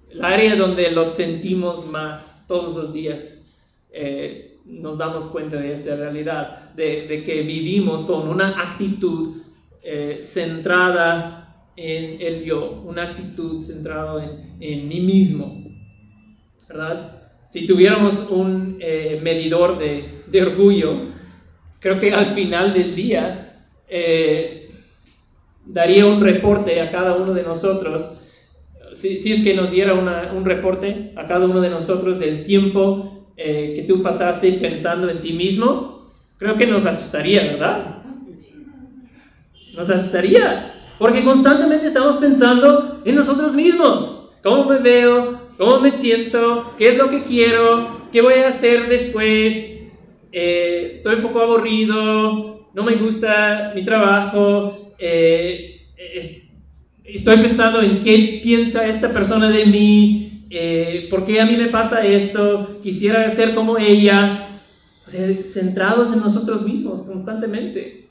el 0.10 0.24
área 0.24 0.56
donde 0.56 0.92
lo 0.92 1.06
sentimos 1.06 1.86
más 1.86 2.46
todos 2.48 2.74
los 2.78 2.94
días, 2.94 3.54
eh, 3.92 4.58
nos 4.64 4.98
damos 4.98 5.28
cuenta 5.28 5.58
de 5.58 5.74
esa 5.74 5.98
realidad, 5.98 6.67
de, 6.78 7.24
que 7.26 7.42
vivimos 7.42 8.06
con 8.06 8.30
una 8.30 8.62
actitud 8.62 9.42
eh, 9.84 10.20
centrada 10.22 11.72
en 11.76 12.22
el 12.22 12.46
yo, 12.46 12.84
una 12.86 13.04
actitud 13.04 13.60
centrada 13.60 14.24
en, 14.60 14.88
mí 14.88 15.02
mismo, 15.02 15.64
¿verdad? 16.70 17.30
Si 17.50 17.66
tuviéramos 17.66 18.30
un 18.30 18.78
eh, 18.80 19.20
medidor 19.22 19.78
de, 19.78 20.24
de, 20.28 20.42
orgullo, 20.42 21.10
creo 21.80 22.00
que 22.00 22.14
al 22.14 22.28
final 22.28 22.74
del 22.74 22.96
día 22.96 23.44
daría 25.66 26.06
un 26.06 26.22
reporte 26.22 26.82
a 26.82 26.92
cada 26.92 27.16
uno 27.16 27.34
de 27.34 27.44
nosotros 27.44 28.18
si, 28.98 29.32
es 29.32 29.42
que 29.42 29.54
nos 29.54 29.72
diera 29.72 29.94
un 29.94 30.46
reporte 30.46 31.14
a 31.16 31.28
cada 31.28 31.46
uno 31.46 31.62
de 31.62 31.70
nosotros 31.70 32.20
del 32.20 32.46
tiempo 32.46 33.28
eh, 33.38 33.74
que 33.76 33.84
tú 33.84 34.02
pasaste 34.02 34.52
pensando 34.54 35.10
en 35.10 35.22
ti 35.22 35.34
mismo, 35.34 36.07
creo 36.38 36.56
que 36.58 36.68
nos 36.68 36.86
asustaría, 36.86 37.44
¿verdad? 37.44 38.04
Nos 39.76 39.90
asustaría, 39.90 40.74
porque 40.98 41.24
constantemente 41.24 41.88
estamos 41.88 42.18
pensando 42.18 43.02
en 43.06 43.16
nosotros 43.16 43.54
mismos. 43.54 44.36
¿Cómo 44.44 44.66
me 44.66 44.80
veo? 44.80 45.42
¿Cómo 45.58 45.80
me 45.80 45.92
siento? 45.92 46.74
¿Qué 46.78 46.90
es 46.90 46.98
lo 46.98 47.10
que 47.10 47.24
quiero? 47.24 48.08
¿Qué 48.12 48.22
voy 48.22 48.36
a 48.36 48.50
hacer 48.50 48.88
después? 48.88 49.56
Eh, 50.32 50.94
estoy 50.96 51.16
un 51.16 51.22
poco 51.22 51.42
aburrido, 51.42 52.68
no 52.74 52.84
me 52.84 52.96
gusta 52.96 53.72
mi 53.74 53.84
trabajo, 53.84 54.94
eh, 55.00 55.82
estoy 57.04 57.38
pensando 57.38 57.82
en 57.82 58.02
qué 58.02 58.40
piensa 58.44 58.88
esta 58.88 59.12
persona 59.12 59.50
de 59.50 59.66
mí, 59.66 60.46
eh, 60.50 61.08
por 61.10 61.26
qué 61.26 61.42
a 61.42 61.46
mí 61.46 61.58
me 61.58 61.70
pasa 61.70 62.06
esto, 62.06 62.80
quisiera 62.84 63.30
ser 63.30 63.56
como 63.56 63.78
ella, 63.78 64.47
centrados 65.08 66.12
en 66.12 66.20
nosotros 66.20 66.64
mismos 66.64 67.04
constantemente. 67.04 68.10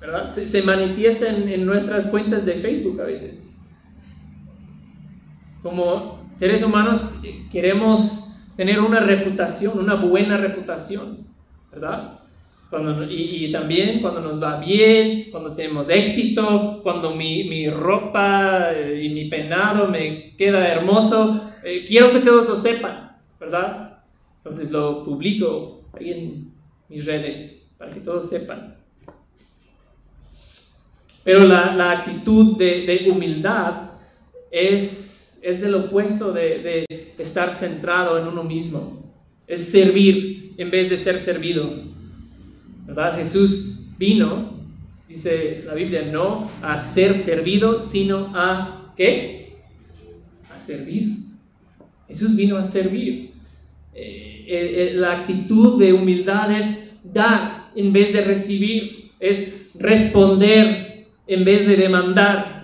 ¿Verdad? 0.00 0.30
Se, 0.30 0.62
manifiesta 0.62 1.28
en, 1.28 1.48
en 1.48 1.66
nuestras 1.66 2.06
cuentas 2.06 2.46
de 2.46 2.54
Facebook 2.54 3.00
a 3.00 3.04
veces. 3.04 3.50
Como 5.62 6.28
seres 6.30 6.62
humanos 6.62 7.02
queremos 7.50 8.36
tener 8.56 8.80
una 8.80 9.00
reputación, 9.00 9.78
una 9.78 9.94
buena 9.94 10.36
reputación, 10.36 11.26
¿verdad? 11.72 12.18
y, 13.08 13.50
también 13.50 14.00
cuando 14.00 14.20
nos 14.20 14.42
va 14.42 14.60
bien, 14.60 15.30
cuando 15.30 15.54
tenemos 15.54 15.88
éxito, 15.88 16.80
cuando 16.82 17.14
mi, 17.14 17.44
mi 17.44 17.70
ropa 17.70 18.72
eh, 18.72 19.04
y 19.04 19.08
mi 19.10 19.24
peinado 19.26 19.88
me 19.88 20.34
queda 20.36 20.68
hermoso, 20.68 21.50
eh, 21.64 21.84
quiero 21.86 22.10
que 22.10 22.20
todos 22.20 22.48
lo 22.48 22.56
sepan, 22.56 23.16
¿verdad? 23.40 23.87
Entonces 24.48 24.70
lo 24.70 25.04
publico 25.04 25.82
ahí 25.92 26.10
en 26.10 26.52
mis 26.88 27.04
redes 27.04 27.70
para 27.76 27.92
que 27.92 28.00
todos 28.00 28.30
sepan. 28.30 28.76
Pero 31.22 31.46
la, 31.46 31.74
la 31.74 31.90
actitud 31.90 32.56
de, 32.56 32.86
de, 32.86 33.10
humildad 33.10 33.90
es, 34.50 35.38
es 35.42 35.62
el 35.62 35.74
opuesto 35.74 36.32
de, 36.32 36.86
de 36.88 37.14
estar 37.18 37.52
centrado 37.52 38.18
en 38.18 38.26
uno 38.26 38.42
mismo. 38.42 39.12
Es 39.46 39.70
servir 39.70 40.54
en 40.56 40.70
vez 40.70 40.88
de 40.88 40.96
ser 40.96 41.20
servido. 41.20 41.70
¿verdad? 42.86 43.16
Jesús 43.16 43.80
vino, 43.98 44.54
dice 45.06 45.62
la 45.66 45.74
Biblia, 45.74 46.08
no 46.10 46.50
a 46.62 46.80
ser 46.80 47.14
servido, 47.14 47.82
sino 47.82 48.32
a 48.34 48.94
¿qué? 48.96 49.58
A 50.50 50.58
servir. 50.58 51.18
Jesús 52.06 52.34
vino 52.34 52.56
a 52.56 52.64
servir. 52.64 53.32
Eh, 53.92 54.27
eh, 54.48 54.90
eh, 54.90 54.94
la 54.94 55.20
actitud 55.20 55.78
de 55.78 55.92
humildad 55.92 56.50
es 56.50 56.66
dar 57.04 57.70
en 57.76 57.92
vez 57.92 58.12
de 58.12 58.22
recibir, 58.22 59.10
es 59.20 59.52
responder 59.74 61.06
en 61.26 61.44
vez 61.44 61.66
de 61.66 61.76
demandar. 61.76 62.56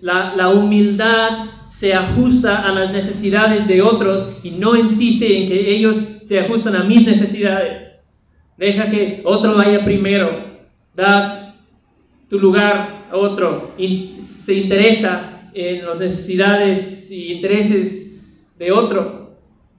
la, 0.00 0.34
la 0.36 0.48
humildad 0.48 1.46
se 1.70 1.94
ajusta 1.94 2.62
a 2.62 2.72
las 2.72 2.92
necesidades 2.92 3.66
de 3.66 3.80
otros 3.80 4.26
y 4.42 4.50
no 4.50 4.76
insiste 4.76 5.26
en 5.36 5.48
que 5.48 5.70
ellos 5.74 5.96
se 6.24 6.38
ajustan 6.38 6.76
a 6.76 6.84
mis 6.84 7.06
necesidades. 7.06 8.12
Deja 8.56 8.90
que 8.90 9.22
otro 9.24 9.56
vaya 9.56 9.84
primero. 9.84 10.44
Da 10.94 11.56
tu 12.28 12.38
lugar 12.38 13.06
a 13.10 13.16
otro. 13.16 13.74
Y 13.76 14.16
se 14.20 14.54
interesa 14.54 15.50
en 15.54 15.86
las 15.86 15.98
necesidades 15.98 17.10
y 17.10 17.32
intereses 17.32 18.20
de 18.58 18.70
otro. 18.70 19.19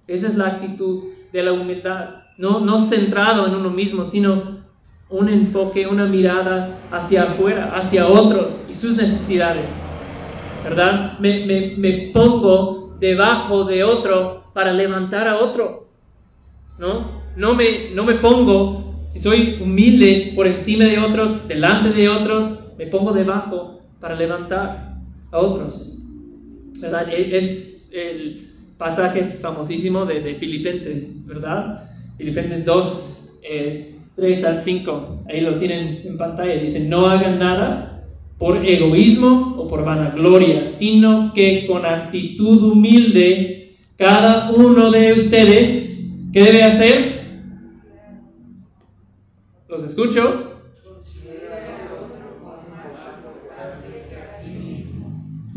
Esa 0.07 0.27
es 0.27 0.35
la 0.35 0.47
actitud 0.47 1.03
de 1.31 1.43
la 1.43 1.53
humildad. 1.53 2.23
No, 2.37 2.59
no 2.59 2.79
centrado 2.79 3.47
en 3.47 3.55
uno 3.55 3.69
mismo, 3.69 4.03
sino 4.03 4.61
un 5.09 5.29
enfoque, 5.29 5.87
una 5.87 6.05
mirada 6.05 6.79
hacia 6.91 7.23
afuera, 7.23 7.75
hacia 7.75 8.07
otros 8.07 8.65
y 8.69 8.75
sus 8.75 8.95
necesidades. 8.95 9.89
¿Verdad? 10.63 11.19
Me, 11.19 11.45
me, 11.45 11.75
me 11.77 12.11
pongo 12.13 12.95
debajo 12.99 13.63
de 13.63 13.83
otro 13.83 14.43
para 14.53 14.71
levantar 14.71 15.27
a 15.27 15.39
otro. 15.39 15.87
¿No? 16.77 17.21
no 17.35 17.55
me, 17.55 17.91
no 17.93 18.03
me 18.03 18.15
pongo, 18.15 19.07
si 19.09 19.19
soy 19.19 19.59
humilde 19.61 20.33
por 20.35 20.47
encima 20.47 20.85
de 20.85 20.99
otros, 20.99 21.47
delante 21.47 21.89
de 21.89 22.09
otros, 22.09 22.73
me 22.77 22.87
pongo 22.87 23.13
debajo 23.13 23.81
para 23.99 24.15
levantar 24.15 24.97
a 25.31 25.39
otros. 25.39 25.99
¿Verdad? 26.79 27.09
E, 27.09 27.37
es 27.37 27.89
el 27.91 28.50
pasaje 28.81 29.25
famosísimo 29.25 30.07
de, 30.07 30.33
Filipenses, 30.33 31.27
¿verdad? 31.27 31.83
Filipenses 32.17 32.65
2, 32.65 33.31
3 34.15 34.43
eh, 34.43 34.47
al 34.47 34.59
5, 34.59 35.25
ahí 35.29 35.41
lo 35.41 35.57
tienen 35.57 36.01
en 36.03 36.17
pantalla, 36.17 36.55
dice, 36.55 36.79
no 36.79 37.05
hagan 37.05 37.37
nada 37.37 38.03
por 38.39 38.65
egoísmo 38.65 39.53
o 39.55 39.67
por 39.67 39.85
vanagloria, 39.85 40.65
sino 40.65 41.31
que 41.35 41.67
con 41.67 41.85
actitud 41.85 42.71
humilde 42.71 43.75
cada 43.97 44.49
uno 44.49 44.89
de 44.89 45.13
ustedes, 45.13 46.27
¿qué 46.33 46.41
debe 46.41 46.63
hacer? 46.63 47.21
Los 49.69 49.83
escucho. 49.83 50.50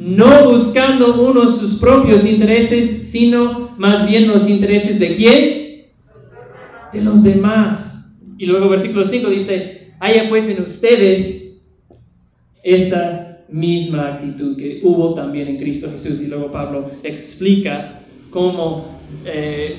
No 0.04 0.50
buscando 0.50 1.18
uno 1.18 1.48
sus 1.48 1.76
propios 1.76 2.26
intereses, 2.26 3.08
sino 3.08 3.70
más 3.78 4.06
bien 4.06 4.28
los 4.28 4.46
intereses 4.46 5.00
de 5.00 5.14
quién? 5.14 5.86
De 6.92 7.00
los 7.00 7.22
demás. 7.22 8.14
Y 8.36 8.44
luego 8.44 8.68
versículo 8.68 9.06
5 9.06 9.30
dice, 9.30 9.94
haya 10.00 10.28
pues 10.28 10.46
en 10.46 10.62
ustedes 10.62 11.74
esa 12.62 13.38
misma 13.48 14.16
actitud 14.16 14.58
que 14.58 14.82
hubo 14.84 15.14
también 15.14 15.48
en 15.48 15.56
Cristo 15.56 15.88
Jesús. 15.90 16.20
Y 16.20 16.26
luego 16.26 16.50
Pablo 16.50 16.90
explica 17.02 18.02
cómo 18.28 19.00
eh, 19.24 19.74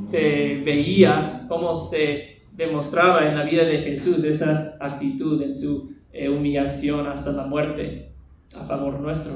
se 0.00 0.60
veía, 0.64 1.44
cómo 1.48 1.74
se 1.74 2.42
demostraba 2.52 3.28
en 3.28 3.36
la 3.36 3.42
vida 3.42 3.64
de 3.64 3.78
Jesús 3.78 4.22
esa 4.22 4.76
actitud 4.78 5.42
en 5.42 5.56
su 5.56 5.90
eh, 6.12 6.28
humillación 6.28 7.08
hasta 7.08 7.32
la 7.32 7.46
muerte 7.46 8.09
a 8.54 8.64
favor 8.64 9.00
nuestro. 9.00 9.32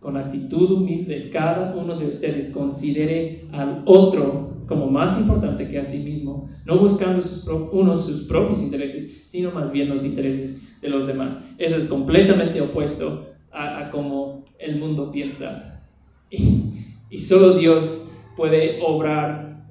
Con 0.00 0.16
actitud 0.16 0.70
humilde, 0.70 1.30
cada 1.30 1.74
uno 1.74 1.98
de 1.98 2.06
ustedes 2.06 2.48
considere 2.48 3.44
al 3.52 3.82
otro 3.84 4.50
como 4.66 4.86
más 4.88 5.18
importante 5.18 5.68
que 5.68 5.78
a 5.78 5.84
sí 5.84 5.98
mismo, 5.98 6.48
no 6.64 6.78
buscando 6.78 7.20
sus 7.20 7.46
uno 7.72 7.98
sus 7.98 8.22
propios 8.22 8.60
intereses, 8.60 9.24
sino 9.26 9.50
más 9.50 9.72
bien 9.72 9.88
los 9.88 10.04
intereses 10.04 10.62
de 10.80 10.88
los 10.88 11.06
demás. 11.06 11.44
Eso 11.58 11.76
es 11.76 11.86
completamente 11.86 12.60
opuesto 12.60 13.26
a, 13.52 13.90
cómo 13.90 14.44
el 14.58 14.78
mundo 14.78 15.10
piensa. 15.10 15.82
Y 16.30 17.18
solo 17.18 17.58
Dios 17.58 18.08
puede 18.36 18.80
obrar 18.80 19.66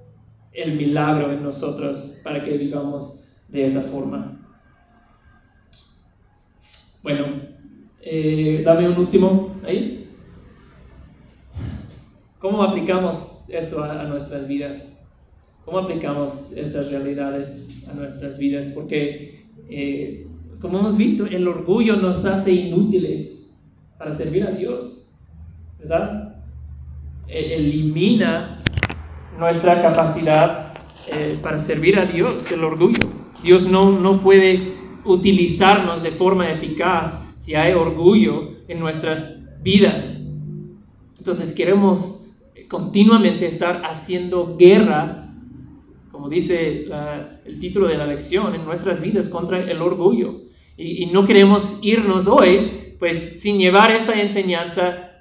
el 0.51 0.75
milagro 0.75 1.31
en 1.31 1.41
nosotros 1.41 2.19
para 2.21 2.43
que 2.43 2.57
vivamos 2.57 3.25
de 3.47 3.65
esa 3.65 3.79
forma. 3.79 4.38
Bueno, 7.01 7.27
eh, 8.01 8.61
dame 8.65 8.89
un 8.89 8.97
último 8.97 9.55
ahí. 9.65 10.09
¿Cómo 12.39 12.61
aplicamos 12.61 13.49
esto 13.49 13.83
a, 13.83 14.03
nuestras 14.03 14.47
vidas? 14.49 15.09
¿Cómo 15.63 15.79
aplicamos 15.79 16.51
estas 16.51 16.91
realidades 16.91 17.69
a 17.89 17.93
nuestras 17.93 18.37
vidas? 18.37 18.67
Porque, 18.75 19.45
eh, 19.69 20.27
como 20.59 20.79
hemos 20.79 20.97
visto, 20.97 21.25
el 21.25 21.47
orgullo 21.47 21.95
nos 21.95 22.25
hace 22.25 22.51
inútiles 22.51 23.65
para 23.97 24.11
servir 24.11 24.43
a 24.43 24.51
Dios, 24.51 25.15
¿verdad? 25.79 26.35
E, 27.29 27.55
elimina 27.55 28.61
nuestra 29.37 29.81
capacidad 29.81 30.73
eh, 31.07 31.39
para 31.41 31.59
servir 31.59 31.97
a 31.97 32.05
Dios, 32.05 32.51
el 32.51 32.65
orgullo. 32.65 32.99
Dios 33.41 33.65
no, 33.65 33.97
no 33.97 34.19
puede 34.19 34.78
utilizarnos 35.13 36.03
de 36.03 36.11
forma 36.11 36.51
eficaz 36.51 37.35
si 37.37 37.55
hay 37.55 37.73
orgullo 37.73 38.51
en 38.67 38.79
nuestras 38.79 39.41
vidas. 39.61 40.27
Entonces 41.17 41.53
queremos 41.53 42.27
continuamente 42.67 43.47
estar 43.47 43.81
haciendo 43.85 44.55
guerra, 44.57 45.33
como 46.11 46.29
dice 46.29 46.87
el 47.45 47.59
título 47.59 47.87
de 47.87 47.97
la 47.97 48.05
lección, 48.05 48.55
en 48.55 48.63
nuestras 48.65 49.01
vidas 49.01 49.27
contra 49.27 49.59
el 49.59 49.81
orgullo. 49.81 50.41
Y, 50.77 51.07
no 51.07 51.25
queremos 51.25 51.77
irnos 51.81 52.27
hoy, 52.27 52.95
pues, 52.99 53.41
sin 53.41 53.57
llevar 53.57 53.91
esta 53.91 54.21
enseñanza 54.21 55.11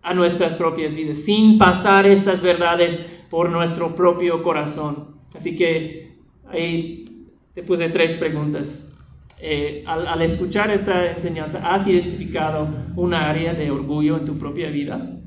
a 0.00 0.14
nuestras 0.14 0.54
propias 0.54 0.94
vidas, 0.94 1.18
sin 1.18 1.58
pasar 1.58 2.06
estas 2.06 2.40
verdades 2.42 3.06
por 3.28 3.50
nuestro 3.50 3.94
propio 3.94 4.42
corazón. 4.42 5.16
Así 5.34 5.54
que 5.56 6.12
ahí 6.48 7.26
te 7.54 7.62
puse 7.62 7.90
tres 7.90 8.14
preguntas. 8.14 8.91
Eh, 9.44 9.82
al, 9.88 10.22
escuchar 10.22 10.70
esta 10.70 11.10
enseñanza, 11.10 11.74
¿has 11.74 11.84
identificado 11.88 12.68
una 12.94 13.28
área 13.28 13.52
de 13.52 13.72
orgullo 13.72 14.16
en 14.18 14.24
tu 14.24 14.38
propia 14.38 14.70
vida? 14.70 15.18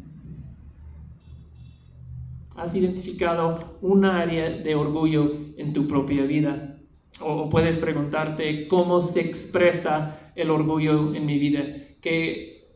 ¿Has 2.56 2.74
identificado 2.74 3.78
un 3.82 4.06
área 4.06 4.50
de 4.50 4.74
orgullo 4.74 5.34
en 5.58 5.74
tu 5.74 5.86
propia 5.86 6.24
vida? 6.24 6.78
O, 7.20 7.50
puedes 7.50 7.78
preguntarte 7.78 8.70
cómo 8.70 9.02
se 9.02 9.20
expresa 9.20 10.32
el 10.36 10.50
orgullo 10.50 11.14
en 11.14 11.26
mi 11.26 11.38
vida. 11.38 11.66
¿Qué, 12.00 12.70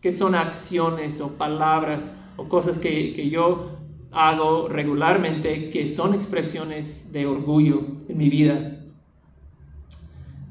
qué 0.00 0.10
son 0.10 0.34
acciones 0.34 1.20
o 1.20 1.38
palabras 1.38 2.20
o 2.36 2.48
cosas 2.48 2.80
que, 2.80 3.12
que 3.12 3.30
yo 3.30 3.78
hago 4.10 4.66
regularmente 4.66 5.70
que 5.70 5.86
son 5.86 6.14
expresiones 6.14 7.12
de 7.12 7.26
orgullo 7.26 7.80
en 8.08 8.18
mi 8.18 8.28
vida? 8.28 8.79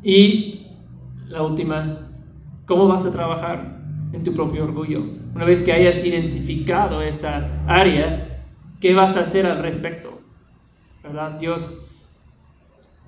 Y 0.03 0.61
la 1.27 1.41
última, 1.43 2.09
¿cómo 2.65 2.87
vas 2.87 3.05
a 3.05 3.11
trabajar 3.11 3.79
en 4.13 4.23
tu 4.23 4.33
propio 4.33 4.63
orgullo? 4.63 5.03
Una 5.35 5.45
vez 5.45 5.61
que 5.61 5.73
hayas 5.73 6.03
identificado 6.03 7.01
esa 7.01 7.49
área, 7.67 8.43
¿qué 8.79 8.93
vas 8.93 9.15
a 9.15 9.21
hacer 9.21 9.45
al 9.45 9.61
respecto? 9.61 10.21
¿Verdad? 11.03 11.37
Dios, 11.39 11.85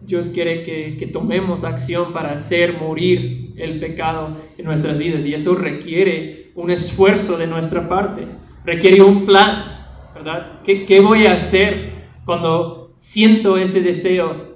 Dios 0.01 0.29
quiere 0.29 0.63
que, 0.63 1.07
tomemos 1.07 1.63
acción 1.63 2.13
para 2.13 2.33
hacer 2.33 2.77
morir 2.77 3.53
el 3.57 3.79
pecado 3.79 4.35
en 4.57 4.65
nuestras 4.65 4.99
vidas 4.99 5.25
y 5.25 5.33
eso 5.33 5.55
requiere 5.55 6.51
un 6.55 6.71
esfuerzo 6.71 7.37
de 7.37 7.47
nuestra 7.47 7.87
parte, 7.87 8.27
requiere 8.65 9.01
un 9.01 9.25
plan, 9.25 9.85
¿verdad? 10.13 10.59
¿Qué, 10.63 10.85
qué 10.85 10.99
voy 10.99 11.25
a 11.25 11.33
hacer 11.33 11.91
cuando 12.25 12.93
siento 12.97 13.57
ese 13.57 13.81
deseo 13.81 14.50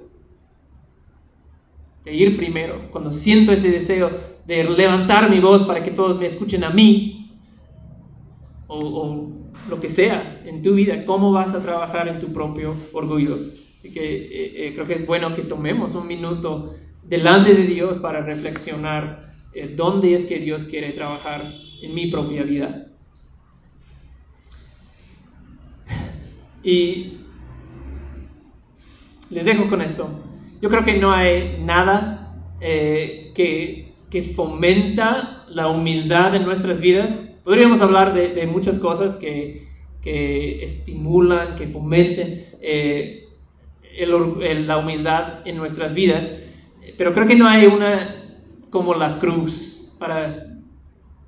de 2.06 2.14
ir 2.14 2.36
primero, 2.36 2.88
cuando 2.92 3.10
siento 3.10 3.50
ese 3.52 3.68
deseo 3.68 4.10
de 4.46 4.62
levantar 4.62 5.28
mi 5.28 5.40
voz 5.40 5.64
para 5.64 5.82
que 5.82 5.90
todos 5.90 6.20
me 6.20 6.26
escuchen 6.26 6.62
a 6.62 6.70
mí, 6.70 7.32
o 8.68 9.28
lo 9.68 9.80
que 9.80 9.88
sea 9.88 10.40
en 10.44 10.62
tu 10.62 10.74
vida, 10.74 11.04
cómo 11.04 11.32
vas 11.32 11.52
a 11.52 11.62
trabajar 11.62 12.06
en 12.06 12.20
tu 12.20 12.32
propio 12.32 12.76
orgullo. 12.92 13.34
Así 13.34 13.92
que 13.92 14.18
eh, 14.18 14.68
eh, 14.68 14.72
creo 14.74 14.86
que 14.86 14.94
es 14.94 15.04
bueno 15.04 15.34
que 15.34 15.42
tomemos 15.42 15.96
un 15.96 16.06
minuto 16.06 16.76
delante 17.02 17.54
de 17.54 17.64
Dios 17.64 17.98
para 17.98 18.20
reflexionar 18.20 19.28
eh, 19.52 19.72
dónde 19.74 20.14
es 20.14 20.26
que 20.26 20.38
Dios 20.38 20.64
quiere 20.64 20.92
trabajar 20.92 21.52
en 21.82 21.92
mi 21.92 22.06
propia 22.06 22.44
vida. 22.44 22.86
Y 26.62 27.14
les 29.30 29.44
dejo 29.44 29.68
con 29.68 29.82
esto. 29.82 30.25
Yo 30.66 30.70
creo 30.70 30.84
que 30.84 30.98
no 30.98 31.12
hay 31.12 31.58
nada 31.60 32.34
que, 32.58 33.94
que 34.10 34.22
fomenta 34.22 35.44
la 35.48 35.68
humildad 35.68 36.34
en 36.34 36.42
nuestras 36.42 36.80
vidas. 36.80 37.40
Podríamos 37.44 37.80
hablar 37.80 38.12
de, 38.14 38.44
muchas 38.48 38.76
cosas 38.80 39.16
que, 39.16 39.68
estimulan, 40.02 41.54
que 41.54 41.68
fomenten 41.68 42.46
eh, 42.60 43.28
la 43.96 44.78
humildad 44.78 45.46
en 45.46 45.56
nuestras 45.56 45.94
vidas, 45.94 46.36
pero 46.98 47.14
creo 47.14 47.28
que 47.28 47.36
no 47.36 47.46
hay 47.46 47.66
una 47.66 48.24
como 48.68 48.92
la 48.94 49.20
cruz 49.20 49.94
para 50.00 50.58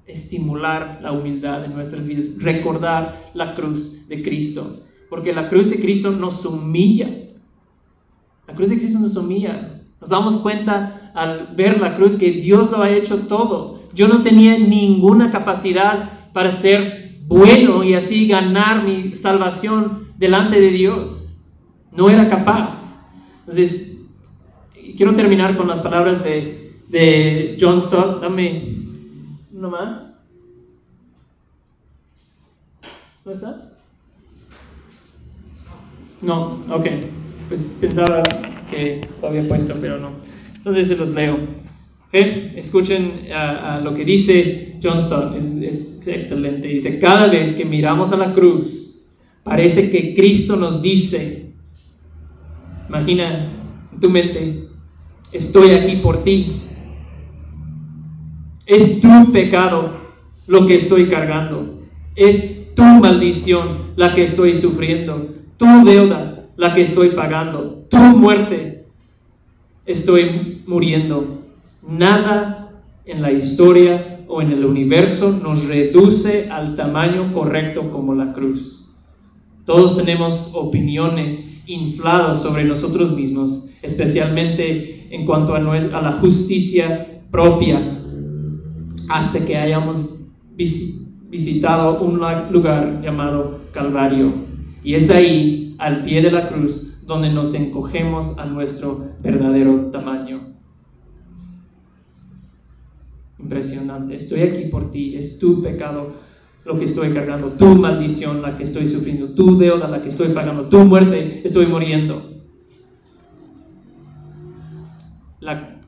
estimular 0.09 0.99
la 1.01 1.13
humildad 1.13 1.65
en 1.65 1.75
nuestras 1.75 2.09
vidas, 2.09 2.27
recordar 2.39 3.31
la 3.35 3.55
cruz 3.55 4.09
de 4.09 4.21
Cristo, 4.21 4.81
porque 5.09 5.33
la 5.33 5.49
cruz 5.49 5.71
de 5.71 5.79
Cristo 5.79 6.11
nos 6.11 6.45
humilla, 6.45 7.28
la 8.49 8.55
cruz 8.55 8.71
de 8.71 8.79
Cristo 8.79 8.99
nos 8.99 9.15
humilla, 9.15 9.83
nos 10.01 10.09
damos 10.09 10.39
cuenta 10.39 11.13
al 11.15 11.55
ver 11.55 11.79
la 11.81 11.95
cruz 11.95 12.17
que 12.17 12.33
Dios 12.33 12.71
lo 12.71 12.83
ha 12.83 12.91
hecho 12.91 13.19
todo, 13.27 13.83
yo 13.93 14.09
no 14.09 14.23
tenía 14.23 14.59
ninguna 14.59 15.31
capacidad 15.31 16.31
para 16.33 16.51
ser 16.51 17.19
bueno 17.27 17.85
y 17.85 17.95
así 17.95 18.27
ganar 18.27 18.85
mi 18.85 19.15
salvación 19.17 20.09
delante 20.17 20.61
de 20.61 20.71
Dios. 20.71 21.47
No 21.93 22.09
era 22.09 22.29
capaz. 22.29 23.07
Entonces, 23.41 23.99
quiero 24.97 25.15
terminar 25.15 25.57
con 25.57 25.69
las 25.69 25.81
palabras 25.81 26.23
de, 26.25 27.57
John 27.61 27.83
Stott. 27.83 28.23
Dame 28.23 28.87
uno 29.53 29.71
más. 29.71 30.15
¿No 33.25 33.33
está? 33.33 33.73
No, 36.23 36.63
ok. 36.71 36.87
Pues 37.49 37.75
pensaba 37.81 38.23
que 38.71 39.01
lo 39.23 39.29
había 39.29 39.49
puesto, 39.49 39.75
pero 39.81 39.99
no. 39.99 40.11
Entonces 40.57 40.89
se 40.89 40.97
los 40.97 41.11
leo. 41.11 41.39
Escuchen 42.13 43.29
lo 43.83 43.95
que 43.95 44.05
dice 44.05 44.79
Johnston, 44.83 45.35
es, 45.37 45.63
es 45.63 46.09
excelente. 46.09 46.69
Dice, 46.69 46.99
cada 46.99 47.27
vez 47.27 47.53
que 47.55 47.65
miramos 47.65 48.13
a 48.13 48.17
la 48.17 48.35
cruz, 48.35 49.07
parece 49.45 49.91
que 49.91 50.15
Cristo 50.15 50.57
nos 50.57 50.83
dice, 50.83 51.53
imagina 52.89 53.51
en 53.93 54.01
tu 54.01 54.11
mente, 54.11 54.69
estoy 55.33 55.71
aquí 55.71 55.97
por 55.97 56.25
ti. 56.25 56.63
Es 58.67 59.01
tu 59.01 59.33
pecado 59.33 59.99
lo 60.47 60.67
que 60.67 60.77
estoy 60.77 61.07
cargando. 61.07 61.83
Es 62.15 62.75
tu 62.75 62.83
maldición 62.83 63.93
la 63.97 64.13
que 64.13 64.25
estoy 64.25 64.55
sufriendo. 64.55 65.35
Tu 65.57 65.67
deuda 65.85 66.38
la 66.59 66.75
que 66.75 66.83
estoy 66.83 67.11
pagando. 67.11 67.87
Tu 67.89 67.97
muerte 67.97 68.85
estoy 69.87 70.63
muriendo. 70.67 71.45
Nada 71.89 72.83
en 73.07 73.23
la 73.23 73.33
historia 73.33 74.21
o 74.27 74.43
en 74.43 74.53
el 74.53 74.65
universo 74.65 75.39
nos 75.43 75.67
reduce 75.67 76.51
al 76.51 76.77
tamaño 76.77 77.33
correcto 77.33 77.91
como 77.91 78.13
la 78.13 78.33
cruz. 78.35 78.93
Todos 79.65 79.97
tenemos 79.97 80.51
opiniones 80.53 81.63
infladas 81.67 82.43
sobre 82.43 82.65
nosotros 82.65 83.15
mismos, 83.15 83.71
especialmente 83.83 85.07
en 85.15 85.27
cuanto 85.27 85.55
a, 85.55 85.61
la 85.61 86.19
justicia 86.21 87.23
propia 87.31 88.01
hasta 89.09 89.45
que 89.45 89.57
hayamos 89.57 90.13
visitado 90.57 92.01
un 92.01 92.21
lugar 92.51 93.01
llamado 93.01 93.61
Calvario. 93.73 94.33
Y 94.83 94.95
es 94.95 95.09
ahí, 95.09 95.68
al 95.79 96.03
pie 96.03 96.21
de 96.23 96.31
la 96.31 96.49
cruz, 96.49 97.01
donde 97.07 97.31
nos 97.31 97.55
encogemos 97.55 98.39
a 98.39 98.45
nuestro 98.47 99.13
verdadero 99.23 99.91
tamaño. 99.91 100.55
Impresionante. 103.39 104.17
Estoy 104.17 104.43
aquí 104.43 104.65
por 104.67 104.91
ti. 104.91 105.17
Es 105.17 105.39
tu 105.39 105.63
pecado 105.63 106.15
lo 106.65 106.79
que 106.79 106.85
estoy 106.85 107.15
cargando, 107.15 107.53
tu 107.53 107.67
maldición 107.67 108.43
la 108.43 108.59
que 108.59 108.65
estoy 108.65 108.87
sufriendo, 108.87 109.31
tu 109.31 109.57
deuda 109.57 109.89
la 109.89 110.03
que 110.03 110.11
estoy 110.11 110.29
pagando, 110.29 110.69
tu 110.69 110.79
muerte 110.81 111.41
estoy 111.43 111.67
muriendo. 111.67 112.43
La, 115.41 115.81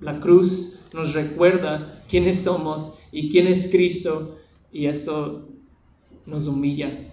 la 0.00 0.20
cruz 0.20 0.86
nos 0.92 1.14
recuerda 1.14 2.02
quiénes 2.08 2.42
somos 2.42 2.98
y 3.12 3.30
quién 3.30 3.46
es 3.46 3.68
Cristo 3.70 4.36
y 4.70 4.86
eso 4.86 5.48
nos 6.26 6.46
humilla, 6.46 7.05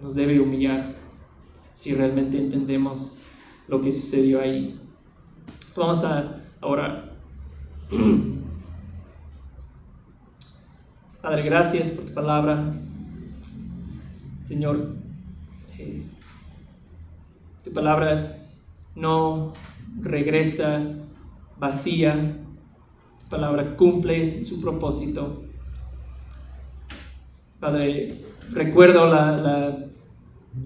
nos 0.00 0.14
debe 0.14 0.40
humillar 0.40 0.94
si 1.72 1.94
realmente 1.94 2.38
entendemos 2.38 3.22
lo 3.68 3.80
que 3.82 3.92
sucedió 3.92 4.40
ahí. 4.40 4.80
Vamos 5.76 6.04
a 6.04 6.40
orar. 6.60 7.12
Padre, 11.22 11.42
gracias 11.42 11.90
por 11.90 12.04
tu 12.06 12.14
palabra. 12.14 12.72
Señor, 14.42 14.94
eh, 15.78 16.02
tu 17.64 17.72
palabra 17.72 18.46
no 18.94 19.54
regresa 20.00 20.82
vacía, 21.58 22.36
tu 23.22 23.28
palabra 23.30 23.74
cumple 23.76 24.44
su 24.44 24.60
propósito. 24.60 25.42
Padre, 27.58 28.20
recuerdo 28.54 29.06
la, 29.06 29.36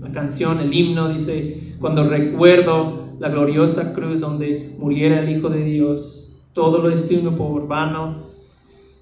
la 0.00 0.12
canción, 0.12 0.60
el 0.60 0.72
himno, 0.72 1.08
dice, 1.08 1.74
cuando 1.80 2.08
recuerdo 2.08 3.08
la 3.18 3.28
gloriosa 3.28 3.94
cruz 3.94 4.20
donde 4.20 4.74
muriera 4.78 5.20
el 5.20 5.36
Hijo 5.36 5.48
de 5.48 5.64
Dios, 5.64 6.40
todo 6.52 6.78
lo 6.78 6.88
destino 6.88 7.36
por 7.36 7.66
vano 7.66 8.28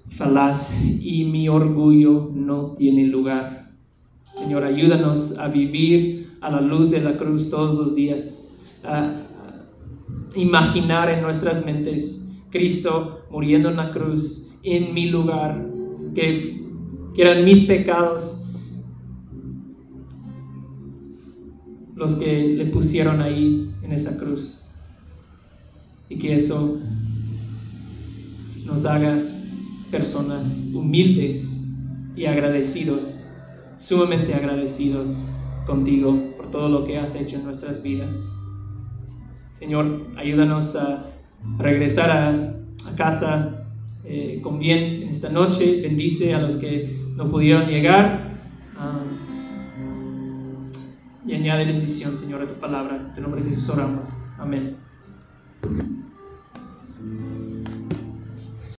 falaz 0.09 0.73
y 1.01 1.25
mi 1.25 1.49
orgullo 1.49 2.29
no 2.33 2.75
tiene 2.77 3.05
lugar. 3.05 3.71
Señor, 4.33 4.63
ayúdanos 4.63 5.37
a 5.39 5.47
vivir 5.47 6.37
a 6.41 6.51
la 6.51 6.61
luz 6.61 6.91
de 6.91 7.01
la 7.01 7.17
cruz 7.17 7.49
todos 7.49 7.75
los 7.75 7.95
días, 7.95 8.55
a 8.83 9.15
imaginar 10.35 11.09
en 11.09 11.21
nuestras 11.21 11.65
mentes 11.65 12.39
Cristo 12.51 13.21
muriendo 13.29 13.69
en 13.69 13.77
la 13.77 13.91
cruz 13.91 14.55
en 14.63 14.93
mi 14.93 15.09
lugar, 15.09 15.65
que 16.13 16.63
eran 17.17 17.43
mis 17.43 17.61
pecados 17.65 18.46
los 21.97 22.15
que 22.15 22.49
le 22.55 22.67
pusieron 22.67 23.21
ahí 23.21 23.69
en 23.81 23.91
esa 23.91 24.17
cruz. 24.17 24.63
Y 26.09 26.17
que 26.19 26.35
eso 26.35 26.79
nos 28.65 28.85
haga 28.85 29.21
personas 29.91 30.69
humildes 30.73 31.67
y 32.15 32.25
agradecidos, 32.25 33.27
sumamente 33.77 34.33
agradecidos 34.33 35.17
contigo 35.65 36.17
por 36.37 36.51
todo 36.51 36.69
lo 36.69 36.85
que 36.85 36.97
has 36.97 37.15
hecho 37.15 37.37
en 37.37 37.45
nuestras 37.45 37.81
vidas. 37.81 38.31
Señor, 39.53 40.07
ayúdanos 40.17 40.75
a 40.75 41.07
regresar 41.57 42.11
a, 42.11 42.53
casa 42.95 43.65
eh, 44.05 44.39
con 44.41 44.59
bien 44.59 45.03
en 45.03 45.09
esta 45.09 45.29
noche. 45.29 45.81
Bendice 45.81 46.33
a 46.33 46.39
los 46.39 46.55
que 46.55 46.95
no 47.15 47.29
pudieron 47.29 47.67
llegar. 47.67 48.26
Añade 51.49 51.71
bendición, 51.71 52.17
Señor, 52.17 52.41
a 52.41 52.47
tu 52.47 52.55
palabra. 52.55 52.97
En 52.97 53.13
tu 53.13 53.21
nombre 53.21 53.41
de 53.41 53.51
Jesús 53.51 53.69
oramos. 53.69 54.21
Amén. 54.37 54.75